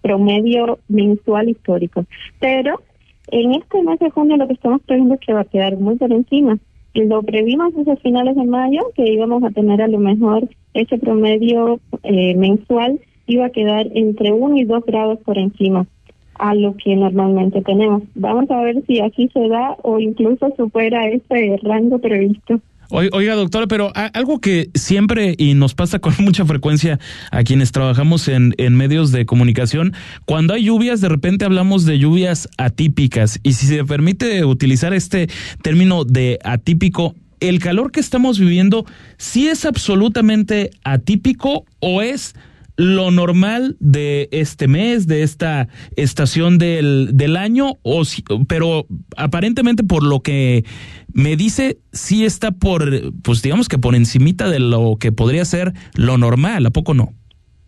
[0.00, 2.04] promedio mensual histórico.
[2.38, 2.80] Pero
[3.28, 5.96] en este mes de junio lo que estamos previendo es que va a quedar muy
[5.96, 6.58] por encima.
[6.94, 11.80] Lo previmos desde finales de mayo que íbamos a tener a lo mejor ese promedio
[12.02, 15.86] eh, mensual iba a quedar entre 1 y 2 grados por encima
[16.42, 18.02] a lo que normalmente tenemos.
[18.16, 22.60] Vamos a ver si aquí se da o incluso supera ese rango previsto.
[22.90, 26.98] Oiga, doctora, pero algo que siempre y nos pasa con mucha frecuencia
[27.30, 29.94] a quienes trabajamos en, en, medios de comunicación,
[30.26, 33.38] cuando hay lluvias, de repente hablamos de lluvias atípicas.
[33.44, 35.28] Y si se permite utilizar este
[35.62, 38.84] término de atípico, ¿el calor que estamos viviendo
[39.16, 42.34] sí es absolutamente atípico o es
[42.82, 48.02] lo normal de este mes, de esta estación del, del año, o
[48.48, 50.64] pero aparentemente por lo que
[51.14, 55.74] me dice, sí está por, pues digamos que por encimita de lo que podría ser
[55.94, 57.12] lo normal, ¿a poco no?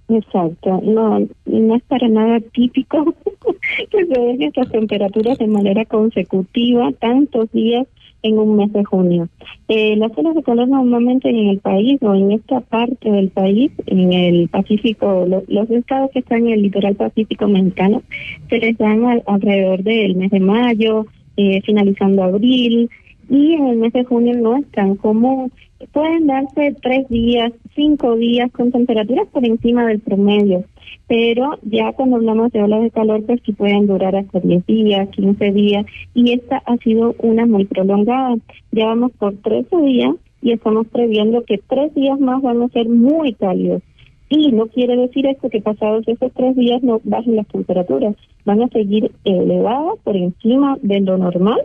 [0.09, 3.15] Exacto, no, no es para nada típico
[3.91, 7.87] que se den estas temperaturas de manera consecutiva tantos días
[8.25, 9.29] en un mes de junio.
[9.69, 13.71] Eh, las olas de calor normalmente en el país o en esta parte del país,
[13.87, 18.03] en el Pacífico, los estados que están en el litoral pacífico mexicano,
[18.49, 21.07] se les dan alrededor del mes de mayo,
[21.37, 22.89] eh, finalizando abril,
[23.29, 24.65] y en el mes de junio no es
[24.99, 25.53] común.
[25.93, 30.65] Pueden darse tres días, cinco días con temperaturas por encima del promedio
[31.07, 35.09] pero ya cuando hablamos de olas de calor, pues sí pueden durar hasta 10 días,
[35.11, 38.37] 15 días, y esta ha sido una muy prolongada.
[38.73, 42.89] Ya vamos por 13 días y estamos previendo que tres días más van a ser
[42.89, 43.83] muy cálidos.
[44.29, 48.63] Y no quiere decir esto que pasados esos tres días no bajen las temperaturas, van
[48.63, 51.61] a seguir elevadas por encima de lo normal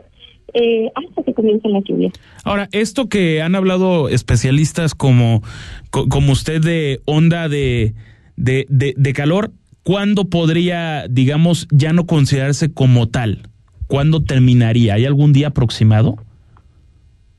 [0.54, 2.14] eh, hasta que comiencen las lluvias.
[2.44, 5.42] Ahora, esto que han hablado especialistas como,
[5.90, 7.94] como usted de onda de
[8.40, 9.52] de, de, de calor,
[9.84, 13.44] ¿cuándo podría, digamos, ya no considerarse como tal?
[13.88, 14.96] ¿Cuándo terminaría?
[14.96, 16.16] ¿Hay algún día aproximado?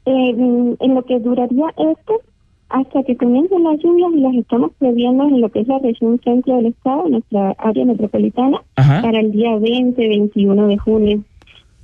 [0.04, 0.34] Eh,
[0.80, 2.20] en lo que duraría esto,
[2.68, 6.20] hasta que comiencen las lluvias y las estamos previendo en lo que es la región
[6.22, 11.20] centro del estado, nuestra área metropolitana, para el día 20, 21 de junio.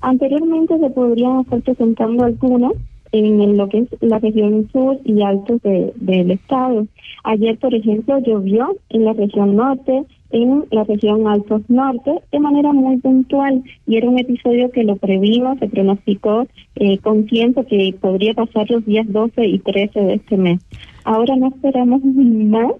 [0.01, 2.73] Anteriormente se podrían estar presentando algunas,
[3.13, 6.87] en lo que es la región sur y altos de, del estado.
[7.25, 12.73] Ayer, por ejemplo, llovió en la región norte, en la región altos norte, de manera
[12.73, 17.95] muy puntual, y era un episodio que lo previmos, se pronosticó eh, con tiempo que
[18.01, 20.61] podría pasar los días 12 y 13 de este mes.
[21.05, 22.73] Ahora no esperamos más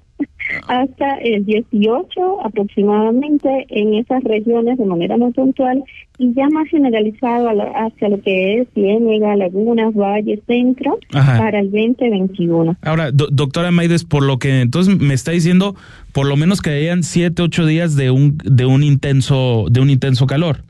[0.69, 5.85] hasta el 18 aproximadamente en esas regiones de manera muy puntual
[6.19, 12.77] y ya más generalizado hacia lo que es Ciénega, Lagunas, Valles, Centro para el 2021.
[12.83, 15.75] Ahora, doctora Maides, por lo que entonces me está diciendo,
[16.13, 19.91] por lo menos que hayan siete, ocho días de un de un intenso de un
[19.91, 20.63] intenso calor.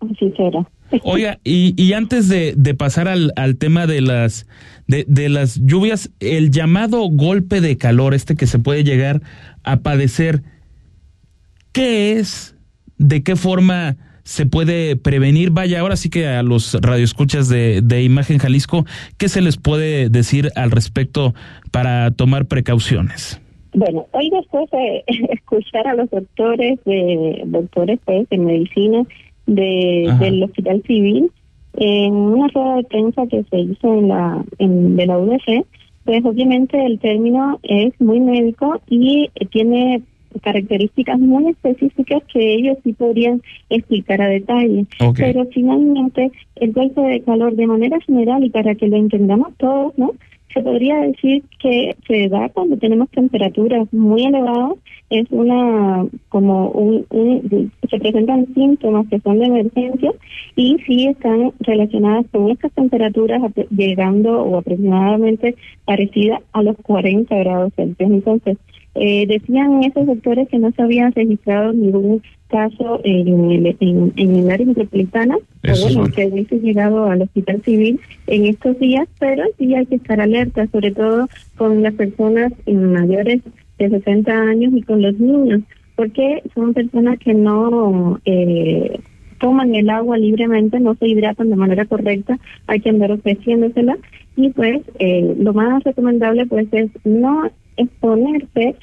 [0.00, 0.66] Así será.
[1.02, 4.46] Oiga, y, y antes de, de pasar al, al tema de las
[4.86, 9.22] de, de las lluvias, el llamado golpe de calor, este que se puede llegar
[9.62, 10.42] a padecer,
[11.72, 12.56] ¿qué es?
[12.98, 15.50] ¿De qué forma se puede prevenir?
[15.50, 18.84] Vaya, ahora sí que a los radioescuchas de, de Imagen Jalisco,
[19.16, 21.34] ¿qué se les puede decir al respecto
[21.70, 23.40] para tomar precauciones?
[23.74, 29.04] Bueno, hoy después de escuchar a los doctores, de doctores pues, de medicina
[29.46, 31.30] de, del Hospital Civil,
[31.74, 35.64] en una rueda de prensa que se hizo en la en, de la UDC,
[36.04, 40.02] pues obviamente el término es muy médico y tiene
[40.40, 44.86] características muy específicas que ellos sí podrían explicar a detalle.
[45.16, 49.96] Pero finalmente el golpe de calor de manera general y para que lo entendamos todos,
[49.98, 50.12] ¿no?
[50.52, 54.74] Se podría decir que se da cuando tenemos temperaturas muy elevadas,
[55.08, 57.06] es una como un,
[57.88, 60.12] se presentan síntomas que son de emergencia
[60.56, 67.72] y sí están relacionadas con estas temperaturas llegando o aproximadamente parecidas a los 40 grados
[67.76, 68.10] Celsius.
[68.10, 68.58] Entonces,
[68.94, 74.50] eh, decían esos sectores que no se habían registrado ningún caso en el, en, el
[74.50, 79.74] área metropolitana, o bueno, que hubiese llegado al hospital civil en estos días, pero sí
[79.74, 83.40] hay que estar alerta, sobre todo con las personas mayores
[83.78, 85.62] de 60 años y con los niños,
[85.96, 89.00] porque son personas que no eh,
[89.40, 93.96] toman el agua libremente, no se hidratan de manera correcta, hay que andar ofreciéndosela.
[94.36, 98.76] Y pues eh, lo más recomendable pues es no exponerse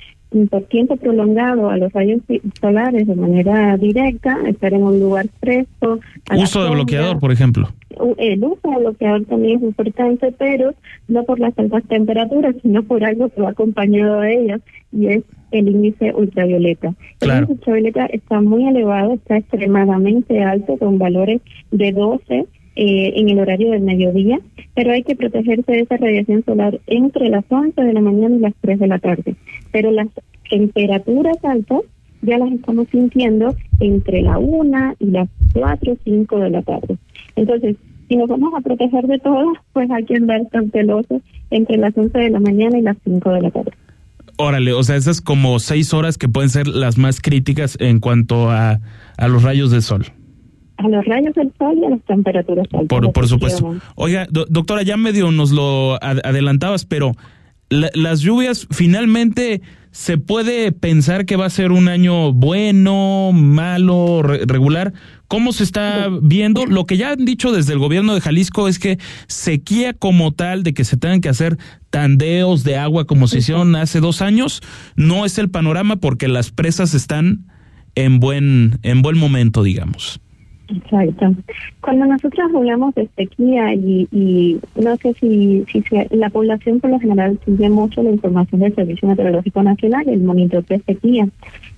[0.50, 2.22] por tiempo prolongado a los rayos
[2.62, 6.00] solares de manera directa, estar en un lugar fresco.
[6.36, 7.70] Uso de bloqueador, por ejemplo.
[8.18, 10.76] El uso de bloqueador también es importante, pero
[11.08, 15.24] no por las altas temperaturas, sino por algo que va acompañado de ellas, y es
[15.52, 16.94] el índice ultravioleta.
[17.22, 22.46] El índice ultravioleta está muy elevado, está extremadamente alto, con valores de 12
[22.82, 24.40] eh, en el horario del mediodía,
[24.74, 28.40] pero hay que protegerse de esa radiación solar entre las 11 de la mañana y
[28.40, 29.36] las 3 de la tarde.
[29.74, 30.08] Pero las
[30.50, 31.82] temperaturas altas
[32.22, 36.98] ya las estamos sintiendo entre la 1 y las 4 o 5 de la tarde.
[37.36, 37.76] Entonces,
[38.08, 42.18] si nos vamos a proteger de todo, pues hay que andar cautelosos entre las 11
[42.18, 43.72] de la mañana y las 5 de la tarde.
[44.38, 48.50] Órale, o sea, esas como seis horas que pueden ser las más críticas en cuanto
[48.50, 48.80] a,
[49.18, 50.06] a los rayos del sol.
[50.80, 52.88] A los rayos del sol y a las temperaturas altas.
[52.88, 53.76] Por, por supuesto.
[53.96, 57.12] Oiga, doctora, ya medio nos lo adelantabas, pero
[57.70, 59.62] las lluvias finalmente
[59.92, 64.94] se puede pensar que va a ser un año bueno, malo, regular.
[65.28, 66.66] ¿Cómo se está viendo?
[66.66, 70.64] Lo que ya han dicho desde el gobierno de Jalisco es que sequía como tal,
[70.64, 71.58] de que se tengan que hacer
[71.90, 74.62] tandeos de agua como se hicieron hace dos años,
[74.96, 77.46] no es el panorama porque las presas están
[77.96, 80.22] en buen, en buen momento, digamos.
[80.70, 81.34] Exacto.
[81.82, 87.00] Cuando nosotros hablamos de sequía y, y no sé si, si la población por lo
[87.00, 91.28] general sigue mucho la información del Servicio Meteorológico Nacional, el monitor de sequía.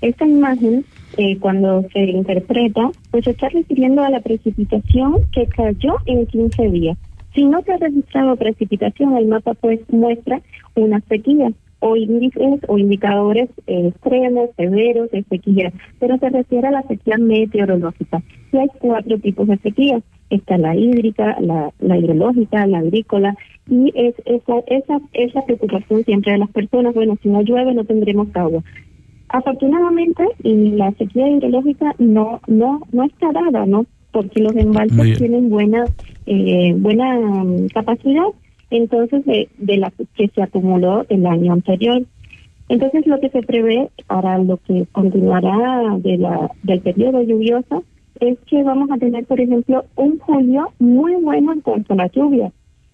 [0.02, 0.84] Esta imagen,
[1.18, 6.98] eh, cuando se interpreta, pues está refiriendo a la precipitación que cayó en 15 días.
[7.34, 10.42] Si no se ha registrado precipitación, el mapa pues muestra
[10.76, 11.52] una sequía
[11.82, 18.22] o índices o indicadores extremos, severos de sequía, pero se refiere a la sequía meteorológica.
[18.54, 20.00] Y hay cuatro tipos de sequía.
[20.30, 23.36] Está la hídrica, la, la hidrológica, la agrícola,
[23.68, 27.84] y es esa, esa, esa preocupación siempre de las personas, bueno, si no llueve no
[27.84, 28.64] tendremos agua.
[29.30, 33.86] Afortunadamente, la sequía hidrológica no, no, no está dada, ¿no?
[34.12, 35.86] Porque los embalses tienen buena,
[36.28, 38.26] eh, buena mm, capacidad
[38.72, 42.04] entonces de, de la que se acumuló el año anterior.
[42.70, 47.84] Entonces lo que se prevé para lo que continuará de la, del periodo lluvioso
[48.22, 52.08] es que vamos a tener, por ejemplo, un julio muy bueno en cuanto a la
[52.08, 52.52] lluvia.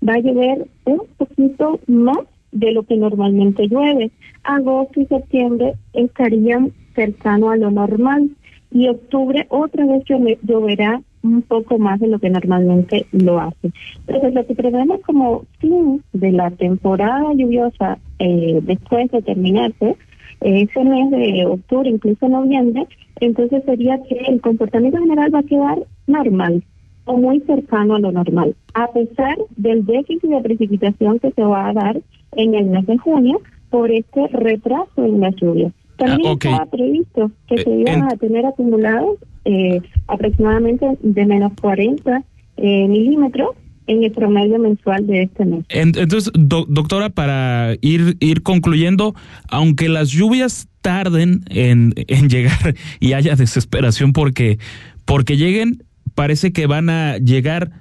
[0.08, 2.20] Va a llover un poquito más
[2.52, 4.12] de lo que normalmente llueve.
[4.44, 8.32] Agosto y septiembre estarían cercano a lo normal
[8.72, 10.04] y octubre otra vez
[10.44, 13.72] lloverá un poco más de lo que normalmente lo hace.
[14.08, 19.96] Entonces, lo que prevemos como fin de la temporada lluviosa eh, después de terminarse,
[20.42, 22.88] ese mes de octubre, incluso noviembre,
[23.20, 26.64] entonces sería que el comportamiento general va a quedar normal
[27.06, 31.70] o muy cercano a lo normal, a pesar del déficit de precipitación que se va
[31.70, 32.02] a dar
[32.36, 35.72] en el mes de junio por este retraso en la lluvia.
[35.96, 39.18] También ah, estaba previsto que eh, se iban a tener acumulados
[39.50, 42.22] eh, aproximadamente de menos 40
[42.58, 43.52] eh, milímetros
[43.88, 45.64] en el promedio mensual de este mes.
[45.70, 49.16] Entonces, doctora, para ir, ir concluyendo,
[49.50, 54.60] aunque las lluvias tarden en, en llegar y haya desesperación porque,
[55.06, 55.84] porque lleguen,
[56.14, 57.72] parece que van a llegar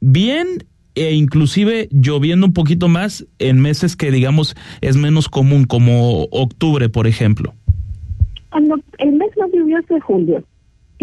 [0.00, 0.64] bien
[0.96, 6.88] e inclusive lloviendo un poquito más en meses que digamos es menos común, como octubre,
[6.88, 7.54] por ejemplo.
[8.50, 10.44] Cuando el mes más lluvioso es julio.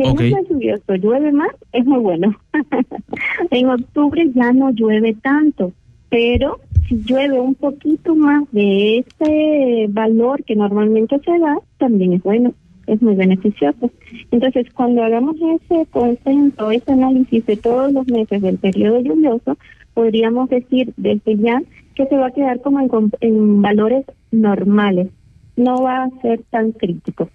[0.04, 2.36] Si el mes más lluvioso llueve más, es muy bueno.
[3.52, 5.72] en octubre ya no llueve tanto,
[6.10, 12.24] pero si llueve un poquito más de ese valor que normalmente se da, también es
[12.24, 12.54] bueno
[12.88, 13.90] es muy beneficioso.
[14.32, 19.58] Entonces, cuando hagamos ese consenso, ese análisis de todos los meses del periodo lluvioso,
[19.94, 21.62] podríamos decir desde ya
[21.96, 22.80] que se va a quedar como
[23.22, 25.10] en, valores normales,
[25.56, 27.30] no va a ser tan crítico.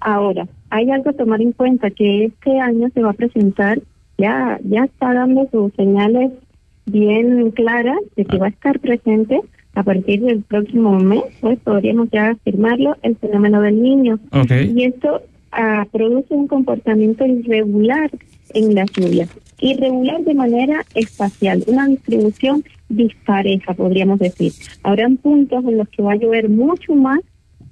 [0.00, 3.80] Ahora, hay algo a tomar en cuenta que este año se va a presentar,
[4.16, 6.32] ya, ya está dando sus señales
[6.86, 9.40] bien claras de que va a estar presente
[9.74, 14.18] a partir del próximo mes, pues podríamos ya afirmarlo, el fenómeno del niño.
[14.50, 18.10] Y esto ah, produce un comportamiento irregular
[18.54, 19.30] en las lluvias
[19.60, 24.52] irregular de manera espacial, una distribución dispareja, podríamos decir.
[24.82, 27.20] Habrán puntos en los que va a llover mucho más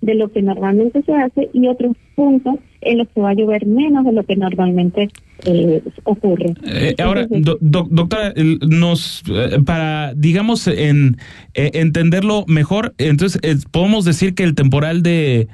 [0.00, 3.66] de lo que normalmente se hace y otros puntos en los que va a llover
[3.66, 5.08] menos de lo que normalmente
[5.44, 6.54] eh, ocurre.
[6.64, 8.32] Eh, ahora, doctora,
[8.66, 11.16] nos eh, para digamos en
[11.54, 15.48] entenderlo mejor, entonces podemos decir que el temporal de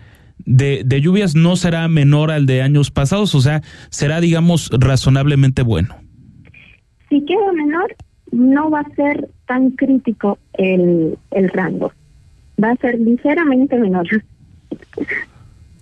[0.44, 5.62] de, de lluvias no será menor al de años pasados, o sea, será digamos razonablemente
[5.62, 5.94] bueno.
[7.09, 7.94] Si queda menor,
[8.33, 11.92] no va a ser tan crítico el, el rango.
[12.62, 14.07] Va a ser ligeramente menor.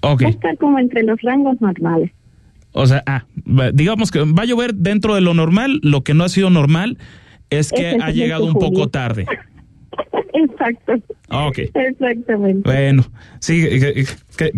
[0.02, 0.24] Okay.
[0.24, 2.10] Va a estar como entre los rangos normales.
[2.72, 3.24] O sea, ah,
[3.72, 6.98] digamos que va a llover dentro de lo normal, lo que no ha sido normal
[7.50, 9.26] es que ha llegado un poco tarde.
[10.32, 10.94] Exacto.
[11.30, 11.58] Ok.
[11.74, 12.62] Exactamente.
[12.64, 13.04] Bueno,
[13.40, 13.66] sí,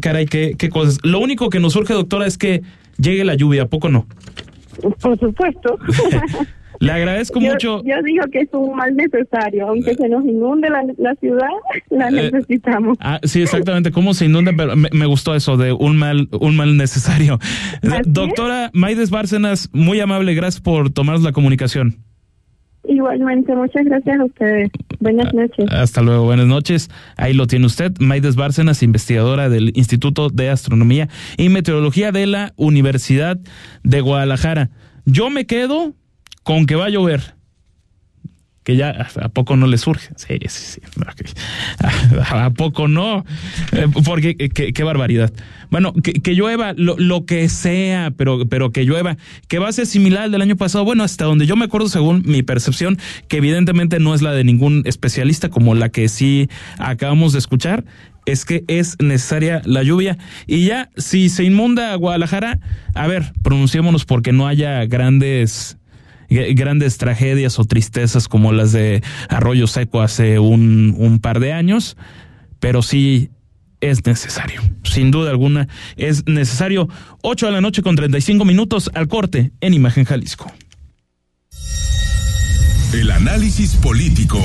[0.01, 0.99] caray, qué, qué cosas.
[1.03, 2.63] Lo único que nos surge, doctora, es que
[2.99, 4.07] llegue la lluvia, ¿a poco no?
[5.01, 5.79] Por supuesto.
[6.83, 7.81] Le agradezco mucho.
[7.85, 11.47] Yo digo que es un mal necesario, aunque se nos inunde la, ciudad,
[11.91, 12.99] la eh, necesitamos.
[13.01, 16.77] Ah, sí, exactamente, cómo se inunda, pero me, gustó eso de un mal, un mal
[16.77, 17.39] necesario.
[18.05, 21.99] Doctora Maides Bárcenas, muy amable, gracias por tomarnos la comunicación.
[22.89, 24.71] Igualmente, muchas gracias a ustedes.
[24.99, 25.67] Buenas ah, noches.
[25.71, 26.91] Hasta luego, buenas noches.
[27.17, 32.55] Ahí lo tiene usted, Maides Bárcenas, investigadora del Instituto de Astronomía y Meteorología de la
[32.57, 33.39] Universidad
[33.85, 34.71] de Guadalajara.
[35.05, 35.95] Yo me quedo
[36.43, 37.35] con que va a llover
[38.65, 40.11] que ya a poco no le surge.
[40.17, 40.81] Sí, sí, sí.
[42.31, 43.25] A poco no.
[43.73, 45.33] Eh, porque qué, barbaridad.
[45.71, 49.17] Bueno, que, llueva lo, que sea, pero, pero que llueva.
[49.49, 50.85] Que va a ser similar al del año pasado.
[50.85, 54.45] Bueno, hasta donde yo me acuerdo, según mi percepción, que evidentemente no es la de
[54.45, 57.85] ningún especialista, como la que sí acabamos de escuchar,
[58.27, 60.19] es que es necesaria la lluvia.
[60.47, 62.61] Y ya, si se inmunda Guadalajara,
[62.95, 65.79] a ver, pronunciémonos porque no haya grandes
[66.55, 71.97] grandes tragedias o tristezas como las de Arroyo Seco hace un, un par de años,
[72.61, 73.31] pero sí
[73.81, 74.63] es necesario.
[74.85, 76.89] Sin duda alguna, es necesario.
[77.23, 80.51] 8 de la noche con 35 minutos al corte en Imagen Jalisco.
[82.93, 84.39] El análisis político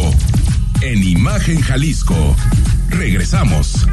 [0.82, 2.36] en Imagen Jalisco.
[2.90, 3.86] Regresamos.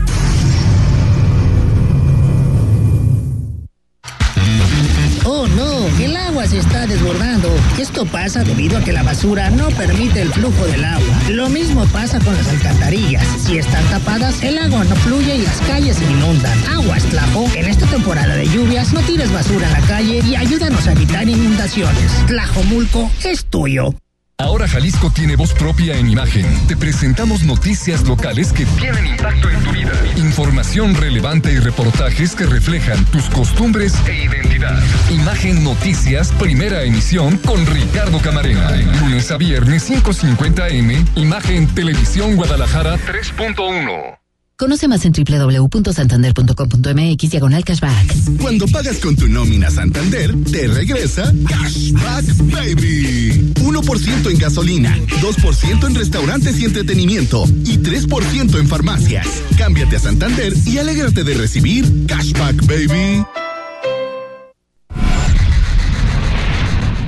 [5.27, 7.49] Oh no, el agua se está desbordando.
[7.79, 11.19] Esto pasa debido a que la basura no permite el flujo del agua.
[11.31, 13.27] Lo mismo pasa con las alcantarillas.
[13.39, 16.59] Si están tapadas, el agua no fluye y las calles se inundan.
[16.69, 17.47] Aguas, Tlajo.
[17.55, 21.27] En esta temporada de lluvias, no tires basura en la calle y ayúdanos a evitar
[21.27, 22.13] inundaciones.
[22.27, 23.95] Tlajomulco es tuyo.
[24.39, 26.45] Ahora Jalisco tiene voz propia en imagen.
[26.67, 29.93] Te presentamos noticias locales que tienen impacto en tu vida.
[30.17, 34.83] Información relevante y reportajes que reflejan tus costumbres e identidad.
[35.11, 38.73] Imagen Noticias, primera emisión con Ricardo Camarena.
[39.01, 41.05] Lunes a viernes 5.50 M.
[41.15, 44.24] Imagen Televisión Guadalajara 3.1.
[44.57, 48.15] Conoce más en www.santander.com.mx diagonal cashback.
[48.41, 53.53] Cuando pagas con tu nómina Santander, te regresa Cashback Baby.
[53.55, 59.27] 1% en gasolina, 2% en restaurantes y entretenimiento y 3% en farmacias.
[59.59, 63.25] Cámbiate a Santander y alégrate de recibir Cashback Baby.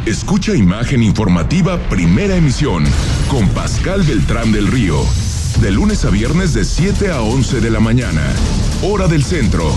[0.04, 2.82] Escucha imagen informativa Primera Emisión
[3.28, 5.06] con Pascal Beltrán del Río
[5.60, 8.22] de lunes a viernes de 7 a 11 de la mañana,
[8.82, 9.70] hora del centro,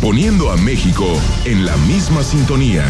[0.00, 1.06] poniendo a México
[1.44, 2.84] en la misma sintonía.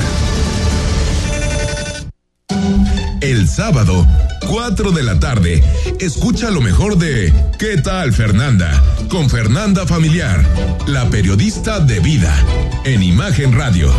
[3.20, 4.06] El sábado,
[4.48, 5.62] 4 de la tarde,
[5.98, 8.82] escucha lo mejor de ¿Qué tal Fernanda?
[9.08, 10.42] Con Fernanda Familiar,
[10.86, 12.34] la periodista de vida,
[12.84, 13.92] en Imagen Radio.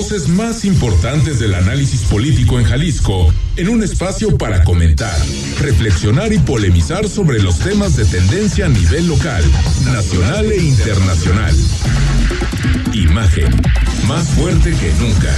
[0.00, 5.14] Voces más importantes del análisis político en Jalisco, en un espacio para comentar,
[5.60, 9.44] reflexionar y polemizar sobre los temas de tendencia a nivel local,
[9.92, 11.54] nacional e internacional.
[12.94, 13.54] Imagen,
[14.08, 15.36] más fuerte que nunca.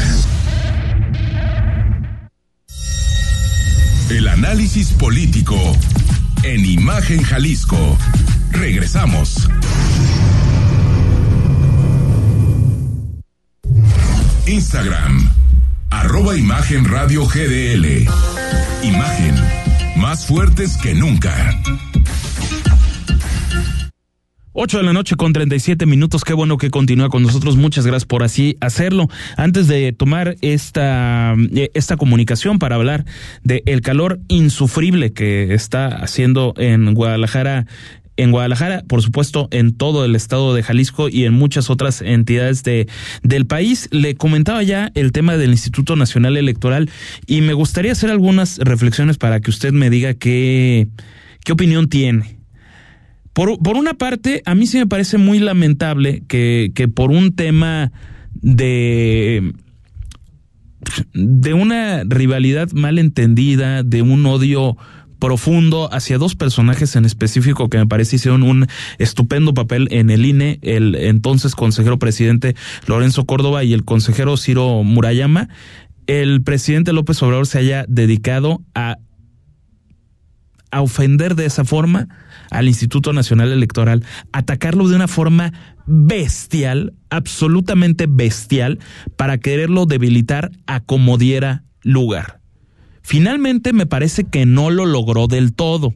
[4.10, 5.58] El análisis político
[6.44, 7.98] en Imagen Jalisco.
[8.52, 9.48] Regresamos.
[14.52, 15.30] Instagram,
[15.88, 18.06] arroba Imagen Radio GDL.
[18.82, 19.34] Imagen,
[19.96, 21.58] más fuertes que nunca.
[24.52, 26.22] 8 de la noche con 37 minutos.
[26.24, 27.56] Qué bueno que continúa con nosotros.
[27.56, 29.08] Muchas gracias por así hacerlo.
[29.38, 33.06] Antes de tomar esta, eh, esta comunicación para hablar
[33.42, 37.66] de el calor insufrible que está haciendo en Guadalajara
[38.16, 42.62] en Guadalajara, por supuesto, en todo el estado de Jalisco y en muchas otras entidades
[42.62, 42.88] de,
[43.22, 43.88] del país.
[43.90, 46.90] Le comentaba ya el tema del Instituto Nacional Electoral
[47.26, 50.88] y me gustaría hacer algunas reflexiones para que usted me diga qué,
[51.44, 52.38] qué opinión tiene.
[53.32, 57.34] Por, por una parte, a mí sí me parece muy lamentable que, que por un
[57.34, 57.92] tema
[58.34, 59.52] de
[61.14, 64.76] de una rivalidad mal entendida, de un odio
[65.22, 68.66] profundo hacia dos personajes en específico que me parece hicieron un
[68.98, 72.56] estupendo papel en el INE, el entonces consejero presidente
[72.88, 75.48] Lorenzo Córdoba y el consejero Ciro Murayama.
[76.08, 78.96] El presidente López Obrador se haya dedicado a,
[80.72, 82.08] a ofender de esa forma
[82.50, 85.52] al Instituto Nacional Electoral, atacarlo de una forma
[85.86, 88.80] bestial, absolutamente bestial,
[89.16, 92.41] para quererlo debilitar a como diera lugar.
[93.02, 95.94] Finalmente me parece que no lo logró del todo.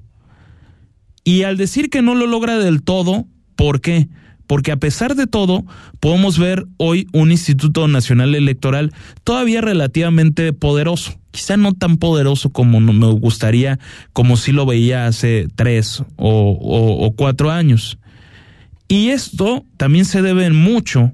[1.24, 3.26] Y al decir que no lo logra del todo,
[3.56, 4.08] ¿por qué?
[4.46, 5.64] Porque a pesar de todo,
[5.98, 8.92] podemos ver hoy un Instituto Nacional Electoral
[9.24, 11.18] todavía relativamente poderoso.
[11.32, 13.78] Quizá no tan poderoso como me gustaría,
[14.12, 17.98] como si lo veía hace tres o, o cuatro años.
[18.88, 21.12] Y esto también se debe mucho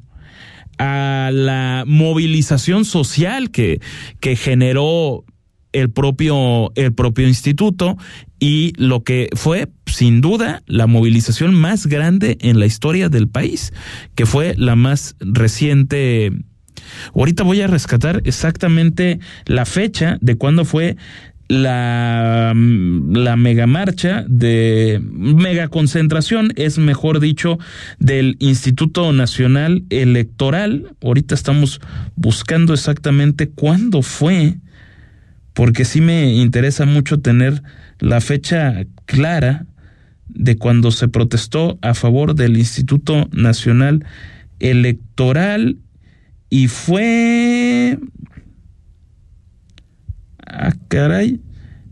[0.78, 3.80] a la movilización social que,
[4.20, 5.24] que generó
[5.72, 7.96] el propio, el propio instituto
[8.38, 13.72] y lo que fue sin duda la movilización más grande en la historia del país,
[14.14, 16.32] que fue la más reciente.
[17.14, 20.96] Ahorita voy a rescatar exactamente la fecha de cuándo fue
[21.48, 27.58] la, la mega marcha de mega concentración, es mejor dicho,
[27.98, 30.96] del Instituto Nacional Electoral.
[31.02, 31.80] Ahorita estamos
[32.16, 34.56] buscando exactamente cuándo fue
[35.54, 37.62] porque sí me interesa mucho tener
[37.98, 39.66] la fecha clara
[40.28, 44.04] de cuando se protestó a favor del Instituto Nacional
[44.60, 45.78] Electoral
[46.48, 47.98] y fue...
[50.46, 51.40] Ah, caray.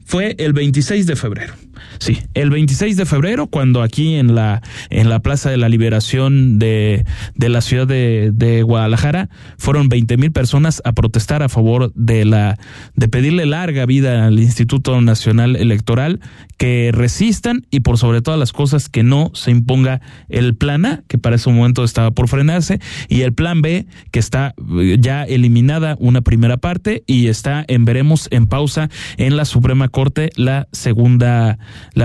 [0.04, 1.54] Fue el 26 de febrero.
[2.00, 6.58] Sí, el 26 de febrero, cuando aquí en la, en la Plaza de la Liberación
[6.58, 9.28] de, de la ciudad de, de Guadalajara
[9.58, 12.56] fueron 20 mil personas a protestar a favor de la,
[12.94, 16.20] de pedirle larga vida al Instituto Nacional Electoral,
[16.56, 21.02] que resistan y por sobre todas las cosas que no se imponga el plan A,
[21.06, 22.80] que para ese momento estaba por frenarse,
[23.10, 27.84] y el plan B, que está eh, ya eliminada una primera parte y está en
[27.84, 28.88] veremos en pausa
[29.18, 31.58] en la Suprema Corte la segunda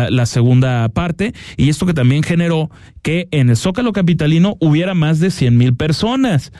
[0.09, 2.69] la, segunda parte, y esto que también generó
[3.01, 6.51] que en el Zócalo Capitalino hubiera más de 100 mil personas.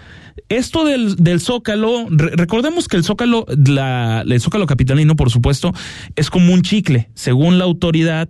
[0.50, 5.74] Esto del, del Zócalo, recordemos que el Zócalo, la, el Zócalo Capitalino, por supuesto,
[6.16, 7.10] es como un chicle.
[7.14, 8.30] Según la autoridad,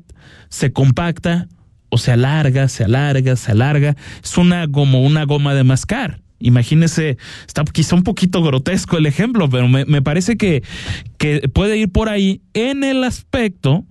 [0.49, 1.47] se compacta
[1.89, 3.95] o se alarga, se alarga, se alarga.
[4.23, 6.21] Es una como una goma de mascar.
[6.39, 10.63] Imagínese, está quizá un poquito grotesco el ejemplo, pero me, me parece que,
[11.17, 13.85] que puede ir por ahí en el aspecto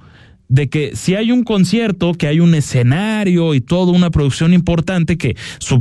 [0.55, 5.19] de que si hay un concierto, que hay un escenario y toda una producción importante
[5.19, 5.37] que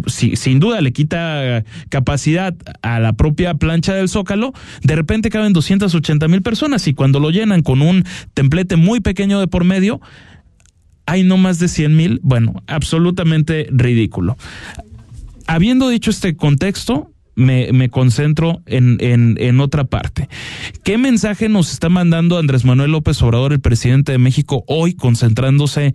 [0.07, 4.51] sin duda le quita capacidad a la propia plancha del Zócalo,
[4.81, 8.03] de repente caben 280 mil personas y cuando lo llenan con un
[8.33, 10.01] templete muy pequeño de por medio,
[11.05, 14.37] hay no más de 100 mil, bueno, absolutamente ridículo.
[15.45, 20.29] Habiendo dicho este contexto, me, me concentro en, en, en, otra parte.
[20.83, 25.93] ¿Qué mensaje nos está mandando Andrés Manuel López Obrador, el presidente de México, hoy concentrándose,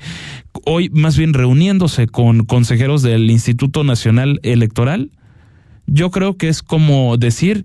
[0.64, 5.10] hoy más bien reuniéndose con consejeros del Instituto Nacional Electoral?
[5.86, 7.64] Yo creo que es como decir,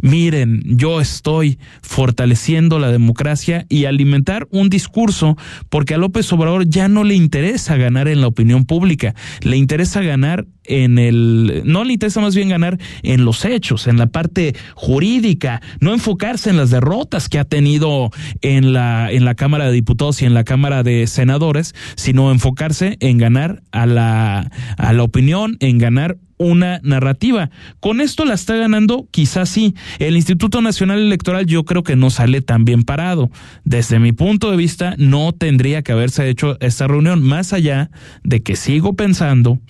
[0.00, 5.36] miren, yo estoy fortaleciendo la democracia y alimentar un discurso,
[5.68, 10.02] porque a López Obrador ya no le interesa ganar en la opinión pública, le interesa
[10.02, 14.54] ganar en el, no le interesa más bien ganar en los hechos, en la parte
[14.74, 18.10] jurídica, no enfocarse en las derrotas que ha tenido
[18.42, 22.96] en la, en la Cámara de Diputados y en la Cámara de Senadores, sino enfocarse
[23.00, 27.50] en ganar a la, a la opinión, en ganar una narrativa.
[27.80, 29.74] Con esto la está ganando, quizás sí.
[29.98, 33.30] El Instituto Nacional Electoral yo creo que no sale tan bien parado.
[33.64, 37.90] Desde mi punto de vista, no tendría que haberse hecho esta reunión, más allá
[38.22, 39.60] de que sigo pensando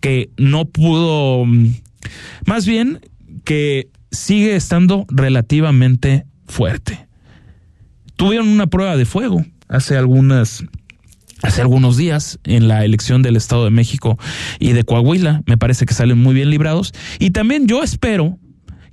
[0.00, 1.74] que no pudo, mm,
[2.46, 3.00] más bien
[3.44, 7.06] que sigue estando relativamente fuerte.
[8.16, 10.64] Tuvieron una prueba de fuego hace algunas
[11.42, 14.18] hace algunos días en la elección del Estado de México
[14.58, 15.42] y de Coahuila.
[15.46, 16.92] Me parece que salen muy bien librados.
[17.18, 18.38] Y también yo espero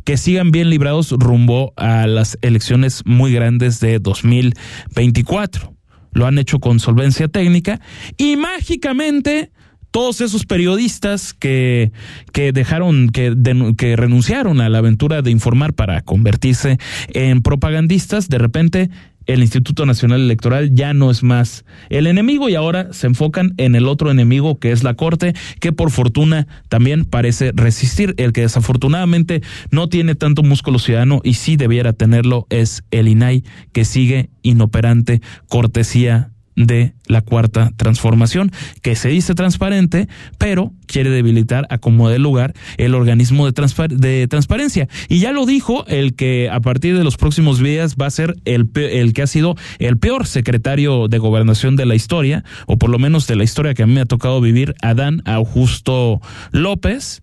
[0.04, 5.74] que sigan bien librados rumbo a las elecciones muy grandes de 2024.
[6.14, 7.82] Lo han hecho con solvencia técnica
[8.18, 9.52] y mágicamente
[9.96, 11.92] todos esos periodistas que,
[12.34, 13.34] que dejaron, que,
[13.78, 16.78] que renunciaron a la aventura de informar para convertirse
[17.14, 18.90] en propagandistas, de repente
[19.26, 23.76] el Instituto Nacional Electoral ya no es más el enemigo y ahora se enfocan en
[23.76, 28.14] el otro enemigo que es la Corte, que por fortuna también parece resistir.
[28.18, 33.44] El que desafortunadamente no tiene tanto músculo ciudadano y sí debiera tenerlo es el INAI,
[33.72, 38.52] que sigue inoperante, cortesía de la cuarta transformación,
[38.82, 44.28] que se dice transparente, pero quiere debilitar a como de lugar el organismo de, de,
[44.28, 44.88] transparencia.
[45.10, 48.36] Y ya lo dijo el que a partir de los próximos días va a ser
[48.46, 52.90] el, el que ha sido el peor secretario de gobernación de la historia, o por
[52.90, 57.22] lo menos de la historia que a mí me ha tocado vivir, Adán Augusto López,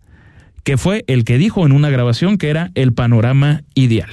[0.65, 4.11] que fue el que dijo en una grabación que era el panorama ideal.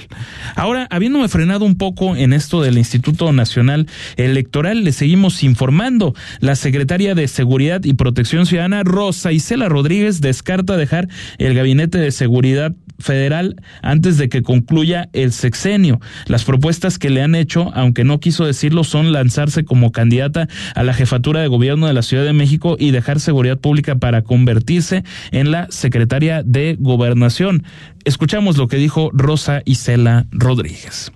[0.56, 3.86] Ahora, habiéndome frenado un poco en esto del Instituto Nacional
[4.16, 6.14] Electoral, le seguimos informando.
[6.40, 12.10] La secretaria de Seguridad y Protección Ciudadana, Rosa Isela Rodríguez, descarta dejar el Gabinete de
[12.10, 16.00] Seguridad federal antes de que concluya el sexenio.
[16.26, 20.82] Las propuestas que le han hecho, aunque no quiso decirlo, son lanzarse como candidata a
[20.82, 25.02] la jefatura de gobierno de la Ciudad de México y dejar seguridad pública para convertirse
[25.32, 27.64] en la secretaria de gobernación.
[28.04, 31.12] Escuchamos lo que dijo Rosa Isela Rodríguez.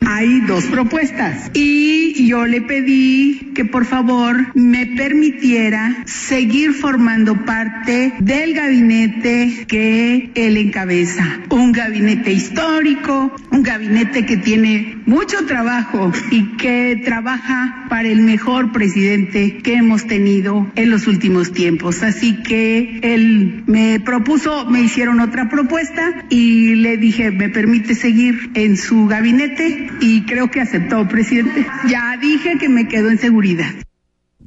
[0.00, 8.14] Hay dos propuestas y yo le pedí que por favor me permitiera seguir formando parte
[8.20, 11.40] del gabinete que él encabeza.
[11.50, 18.72] Un gabinete histórico, un gabinete que tiene mucho trabajo y que trabaja para el mejor
[18.72, 22.02] presidente que hemos tenido en los últimos tiempos.
[22.02, 28.50] Así que él me propuso, me hicieron otra propuesta y le dije, ¿me permite seguir
[28.54, 29.87] en su gabinete?
[30.00, 31.66] Y creo que aceptó, presidente.
[31.88, 33.72] Ya dije que me quedo en seguridad.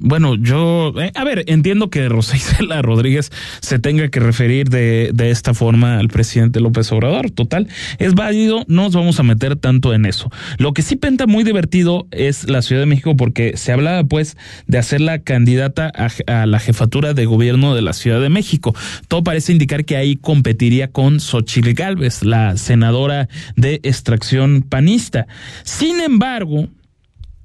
[0.04, 3.30] Bueno, yo, eh, a ver, entiendo que Rosa Isela Rodríguez
[3.60, 7.30] se tenga que referir de, de, esta forma al presidente López Obrador.
[7.30, 10.30] Total, es válido, no nos vamos a meter tanto en eso.
[10.58, 14.36] Lo que sí penta muy divertido es la Ciudad de México porque se hablaba pues
[14.66, 18.74] de hacerla candidata a, a la jefatura de gobierno de la Ciudad de México.
[19.06, 25.28] Todo parece indicar que ahí competiría con Xochitl Gálvez, la senadora de extracción panista.
[25.62, 26.68] Sin embargo,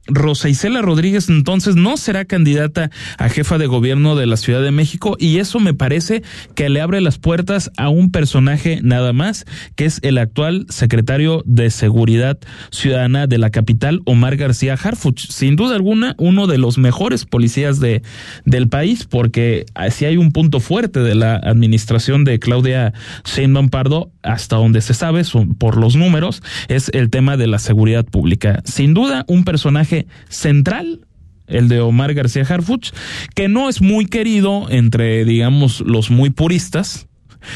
[0.07, 4.71] Rosa Isela Rodríguez entonces no será candidata a jefa de gobierno de la Ciudad de
[4.71, 6.23] México y eso me parece
[6.55, 9.45] que le abre las puertas a un personaje nada más,
[9.75, 12.37] que es el actual secretario de Seguridad
[12.71, 15.27] Ciudadana de la capital, Omar García Harfuch.
[15.29, 18.01] Sin duda alguna, uno de los mejores policías de,
[18.45, 22.93] del país, porque si hay un punto fuerte de la administración de Claudia
[23.25, 25.23] Sheinbaum Pardo, hasta donde se sabe,
[25.57, 28.61] por los números, es el tema de la seguridad pública.
[28.65, 29.96] Sin duda, un personaje
[30.29, 31.01] central
[31.47, 32.91] el de Omar García Harfuch,
[33.33, 37.07] que no es muy querido entre, digamos, los muy puristas.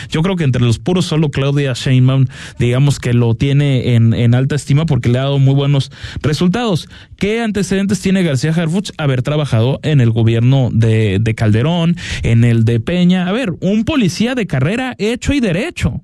[0.09, 2.27] Yo creo que entre los puros solo Claudia Sheinbaum,
[2.57, 6.87] digamos que lo tiene en, alta estima porque le ha dado muy buenos resultados.
[7.17, 8.91] ¿Qué antecedentes tiene García Harfuch?
[8.97, 13.27] Haber trabajado en el gobierno de, de Calderón, en el de Peña.
[13.27, 16.01] A ver, un policía de carrera hecho y derecho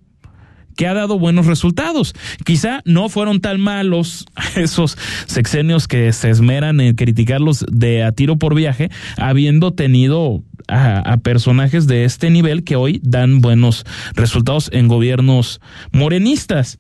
[0.78, 2.13] que ha dado buenos resultados.
[2.45, 4.25] Quizá no fueron tan malos
[4.55, 11.17] esos sexenios que se esmeran en criticarlos de a tiro por viaje, habiendo tenido a,
[11.17, 15.59] personajes de este nivel que hoy dan buenos resultados en gobiernos
[15.91, 16.80] morenistas.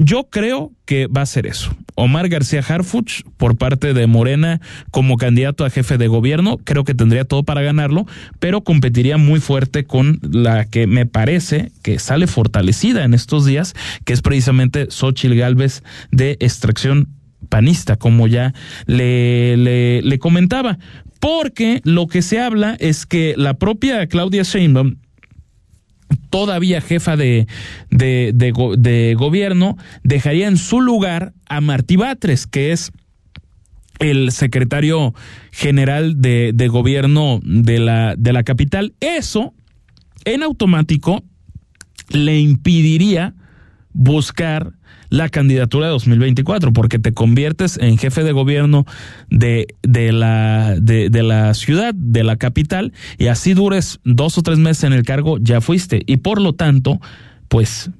[0.00, 1.76] Yo creo que va a ser eso.
[1.96, 4.60] Omar García Harfuch, por parte de Morena,
[4.92, 8.06] como candidato a jefe de gobierno, creo que tendría todo para ganarlo,
[8.38, 13.74] pero competiría muy fuerte con la que me parece que sale fortalecida en estos días,
[14.04, 15.82] que es precisamente Xochil Gálvez
[16.12, 17.08] de extracción
[17.48, 18.54] panista, como ya
[18.86, 20.78] le, le, le comentaba.
[21.18, 24.94] Porque lo que se habla es que la propia Claudia Sheinbaum
[26.30, 27.46] todavía jefa de,
[27.90, 32.92] de, de, gobierno, dejaría en su lugar a Martí Batres, que es
[33.98, 35.14] el secretario
[35.50, 38.94] general de, de gobierno de la, de la capital.
[39.00, 39.54] Eso,
[40.24, 41.24] en automático,
[42.10, 43.34] le impediría
[43.92, 44.72] buscar
[45.10, 48.84] la candidatura de 2024, porque te conviertes en jefe de gobierno
[49.30, 54.42] de, de, la, de, de la ciudad, de la capital, y así dures dos o
[54.42, 56.02] tres meses en el cargo, ya fuiste.
[56.06, 57.00] Y por lo tanto,
[57.48, 57.90] pues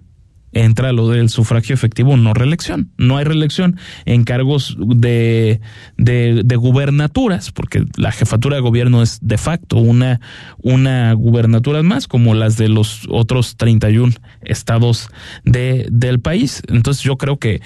[0.52, 2.90] entra lo del sufragio efectivo, no reelección.
[2.96, 5.60] No hay reelección en cargos de,
[5.96, 10.20] de, gubernaturas, porque la jefatura de gobierno es de facto una,
[10.58, 15.08] una gubernatura más, como las de los otros 31 estados
[15.44, 16.62] de, del país.
[16.68, 17.60] Entonces yo creo que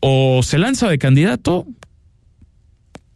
[0.00, 1.66] o se lanza de candidato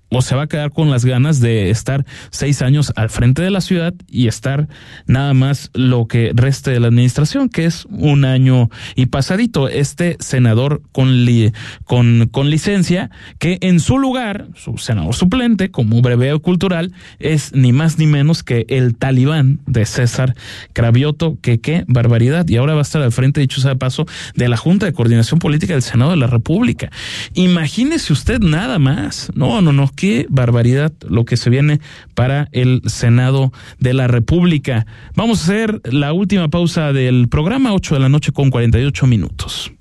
[0.09, 3.51] o se va a quedar con las ganas de estar seis años al frente de
[3.51, 4.69] la ciudad y estar
[5.07, 9.69] nada más lo que reste de la administración, que es un año y pasadito.
[9.69, 11.53] Este senador con, li,
[11.85, 17.73] con, con licencia, que en su lugar, su senador suplente, como breveo cultural, es ni
[17.73, 20.35] más ni menos que el talibán de César
[20.73, 22.49] Cravioto, que qué barbaridad.
[22.49, 24.93] Y ahora va a estar al frente, dicho sea de paso, de la Junta de
[24.93, 26.91] Coordinación Política del Senado de la República.
[27.35, 29.31] Imagínese usted nada más.
[29.35, 29.83] No, no, no
[30.29, 31.81] barbaridad lo que se viene
[32.15, 34.87] para el Senado de la República.
[35.15, 39.73] Vamos a hacer la última pausa del programa, 8 de la noche con 48 minutos.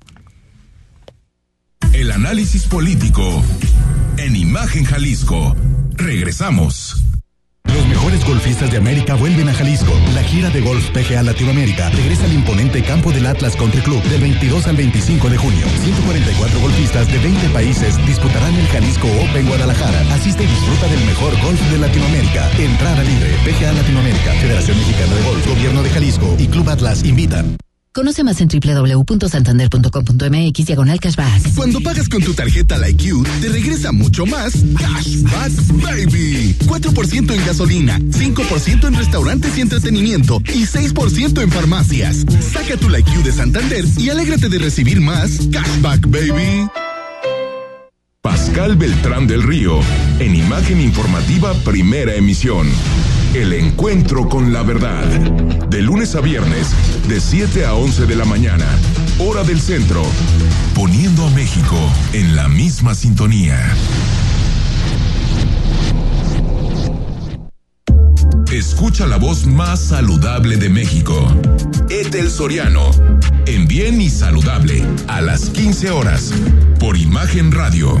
[1.92, 3.42] El análisis político
[4.18, 5.56] en Imagen Jalisco.
[5.96, 7.05] Regresamos.
[7.74, 9.92] Los mejores golfistas de América vuelven a Jalisco.
[10.14, 14.20] La gira de golf PGA Latinoamérica regresa al imponente campo del Atlas Country Club del
[14.20, 15.66] 22 al 25 de junio.
[15.84, 20.00] 144 golfistas de 20 países disputarán el Jalisco Open Guadalajara.
[20.14, 22.50] Asiste y disfruta del mejor golf de Latinoamérica.
[22.58, 23.30] Entrada libre.
[23.44, 27.56] PGA Latinoamérica, Federación Mexicana de Golf, Gobierno de Jalisco y Club Atlas invitan.
[27.96, 31.54] Conoce más en www.santander.com.mx diagonal cashback.
[31.54, 36.54] Cuando pagas con tu tarjeta Like You, te regresa mucho más Cashback Baby.
[36.66, 42.26] 4% en gasolina, 5% en restaurantes y entretenimiento y 6% en farmacias.
[42.52, 46.68] Saca tu Like You de Santander y alégrate de recibir más Cashback Baby.
[48.20, 49.80] Pascal Beltrán del Río,
[50.18, 52.68] en Imagen Informativa Primera Emisión.
[53.36, 55.04] El encuentro con la verdad.
[55.68, 56.68] De lunes a viernes,
[57.06, 58.64] de 7 a 11 de la mañana,
[59.18, 60.02] hora del centro.
[60.74, 61.76] Poniendo a México
[62.14, 63.60] en la misma sintonía.
[68.50, 71.30] Escucha la voz más saludable de México.
[71.90, 72.90] Etel Soriano.
[73.44, 74.82] En Bien y Saludable.
[75.08, 76.32] A las 15 horas.
[76.80, 78.00] Por Imagen Radio.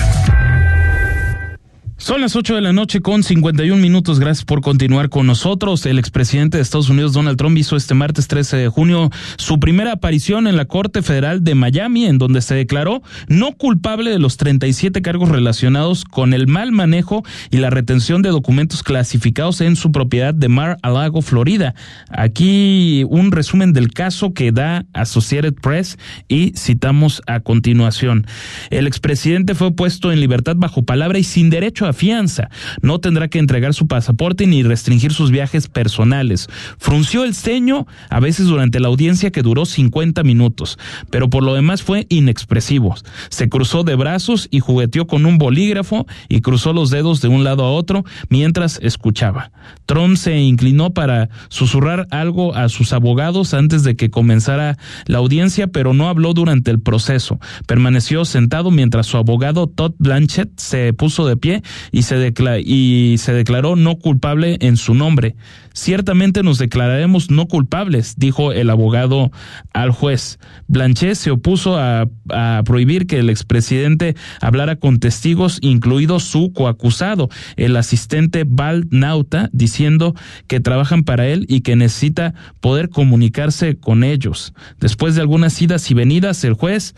[2.01, 4.19] Son las 8 de la noche con 51 minutos.
[4.19, 5.85] Gracias por continuar con nosotros.
[5.85, 9.91] El expresidente de Estados Unidos, Donald Trump, hizo este martes 13 de junio su primera
[9.91, 14.37] aparición en la Corte Federal de Miami, en donde se declaró no culpable de los
[14.37, 19.91] 37 cargos relacionados con el mal manejo y la retención de documentos clasificados en su
[19.91, 21.75] propiedad de Mar-a-Lago, Florida.
[22.09, 28.25] Aquí un resumen del caso que da Associated Press y citamos a continuación.
[28.71, 32.49] El expresidente fue puesto en libertad bajo palabra y sin derecho a fianza.
[32.81, 36.47] No tendrá que entregar su pasaporte ni restringir sus viajes personales.
[36.77, 40.77] Frunció el ceño a veces durante la audiencia que duró 50 minutos,
[41.09, 42.95] pero por lo demás fue inexpresivo.
[43.29, 47.43] Se cruzó de brazos y jugueteó con un bolígrafo y cruzó los dedos de un
[47.43, 49.51] lado a otro mientras escuchaba.
[49.85, 55.67] Trump se inclinó para susurrar algo a sus abogados antes de que comenzara la audiencia,
[55.67, 57.39] pero no habló durante el proceso.
[57.67, 63.33] Permaneció sentado mientras su abogado Todd Blanchett se puso de pie y se, y se
[63.33, 65.35] declaró no culpable en su nombre.
[65.73, 69.31] Ciertamente nos declararemos no culpables, dijo el abogado
[69.73, 70.37] al juez.
[70.67, 77.29] Blanchet se opuso a, a prohibir que el expresidente hablara con testigos, incluido su coacusado,
[77.55, 80.13] el asistente Val Nauta, diciendo
[80.47, 84.53] que trabajan para él y que necesita poder comunicarse con ellos.
[84.79, 86.95] Después de algunas idas y venidas, el juez,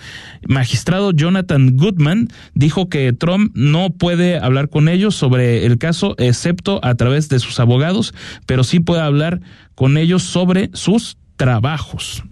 [0.47, 6.79] magistrado Jonathan Goodman, dijo que Trump no puede hablar con ellos sobre el caso, excepto
[6.81, 8.15] a través de sus abogados,
[8.47, 9.39] pero sí puede hablar
[9.75, 12.23] con ellos sobre sus trabajos.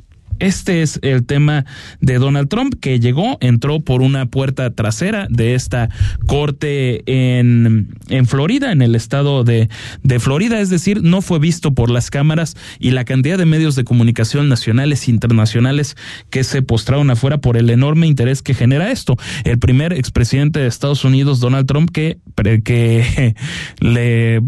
[0.42, 1.66] Este es el tema
[2.00, 5.90] de Donald Trump que llegó, entró por una puerta trasera de esta
[6.26, 9.70] corte en, en Florida, en el estado de,
[10.02, 13.76] de Florida, es decir, no fue visto por las cámaras y la cantidad de medios
[13.76, 15.96] de comunicación nacionales e internacionales
[16.32, 19.18] que se postraron afuera por el enorme interés que genera esto.
[19.44, 22.18] El primer expresidente de Estados Unidos, Donald Trump, que,
[22.64, 23.36] que
[23.80, 24.42] le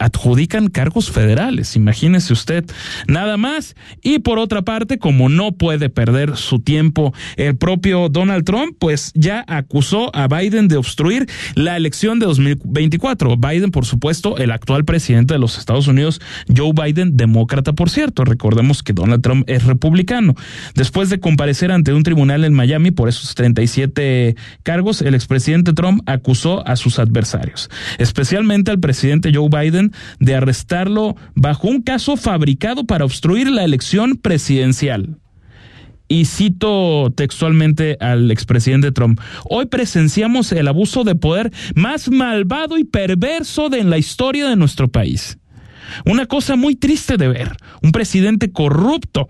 [0.00, 2.64] adjudican cargos federales, imagínese usted,
[3.06, 3.76] nada más.
[4.02, 9.12] Y por otra parte, como no puede perder su tiempo el propio Donald Trump, pues
[9.14, 13.36] ya acusó a Biden de obstruir la elección de 2024.
[13.36, 16.20] Biden, por supuesto, el actual presidente de los Estados Unidos,
[16.54, 18.24] Joe Biden, demócrata, por cierto.
[18.24, 20.34] Recordemos que Donald Trump es republicano.
[20.74, 26.02] Después de comparecer ante un tribunal en Miami por esos 37 cargos, el expresidente Trump
[26.06, 32.84] acusó a sus adversarios, especialmente al presidente Joe Biden, de arrestarlo bajo un caso fabricado
[32.84, 35.18] para obstruir la elección presidencial.
[36.08, 42.84] Y cito textualmente al expresidente Trump, hoy presenciamos el abuso de poder más malvado y
[42.84, 45.39] perverso de en la historia de nuestro país.
[46.04, 49.28] Una cosa muy triste de ver, un presidente corrupto.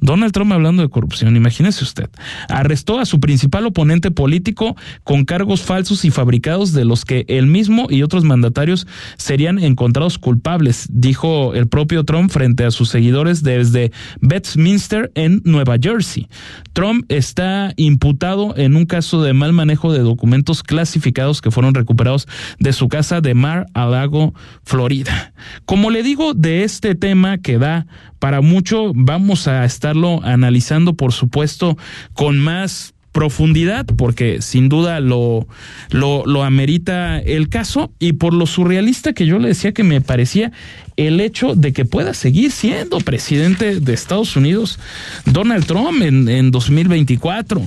[0.00, 2.08] Donald Trump hablando de corrupción, imagínese usted,
[2.48, 7.46] arrestó a su principal oponente político con cargos falsos y fabricados de los que él
[7.46, 8.86] mismo y otros mandatarios
[9.16, 13.92] serían encontrados culpables, dijo el propio Trump frente a sus seguidores desde
[14.22, 16.28] Westminster en Nueva Jersey.
[16.72, 22.28] Trump está imputado en un caso de mal manejo de documentos clasificados que fueron recuperados
[22.58, 24.34] de su casa de Mar a Lago,
[24.64, 25.32] Florida.
[25.64, 27.86] Como le digo de este tema que da
[28.18, 31.78] para mucho, vamos a estarlo analizando, por supuesto,
[32.14, 35.48] con más profundidad, porque sin duda lo,
[35.90, 40.52] lo, amerita el caso, y por lo surrealista que yo le decía que me parecía
[40.96, 44.78] el hecho de que pueda seguir siendo presidente de Estados Unidos
[45.24, 47.62] Donald Trump en, en 2024.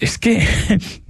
[0.00, 0.46] Es que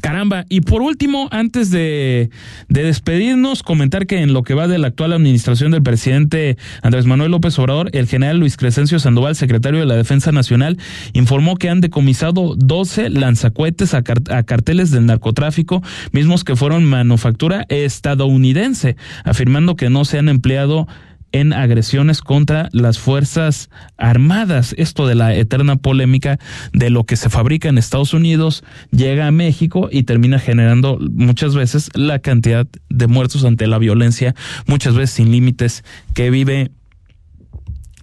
[0.00, 2.30] Caramba, y por último, antes de,
[2.68, 7.30] despedirnos, comentar que en lo que va de la actual administración del presidente Andrés Manuel
[7.30, 10.78] López Obrador, el general Luis Crescencio Sandoval, secretario de la Defensa Nacional,
[11.12, 15.82] informó que han decomisado 12 lanzacuetes a, a carteles del narcotráfico,
[16.12, 20.86] mismos que fueron manufactura estadounidense, afirmando que no se han empleado
[21.32, 24.74] en agresiones contra las Fuerzas Armadas.
[24.78, 26.38] Esto de la eterna polémica
[26.72, 31.54] de lo que se fabrica en Estados Unidos llega a México y termina generando muchas
[31.54, 34.34] veces la cantidad de muertos ante la violencia,
[34.66, 36.70] muchas veces sin límites, que vive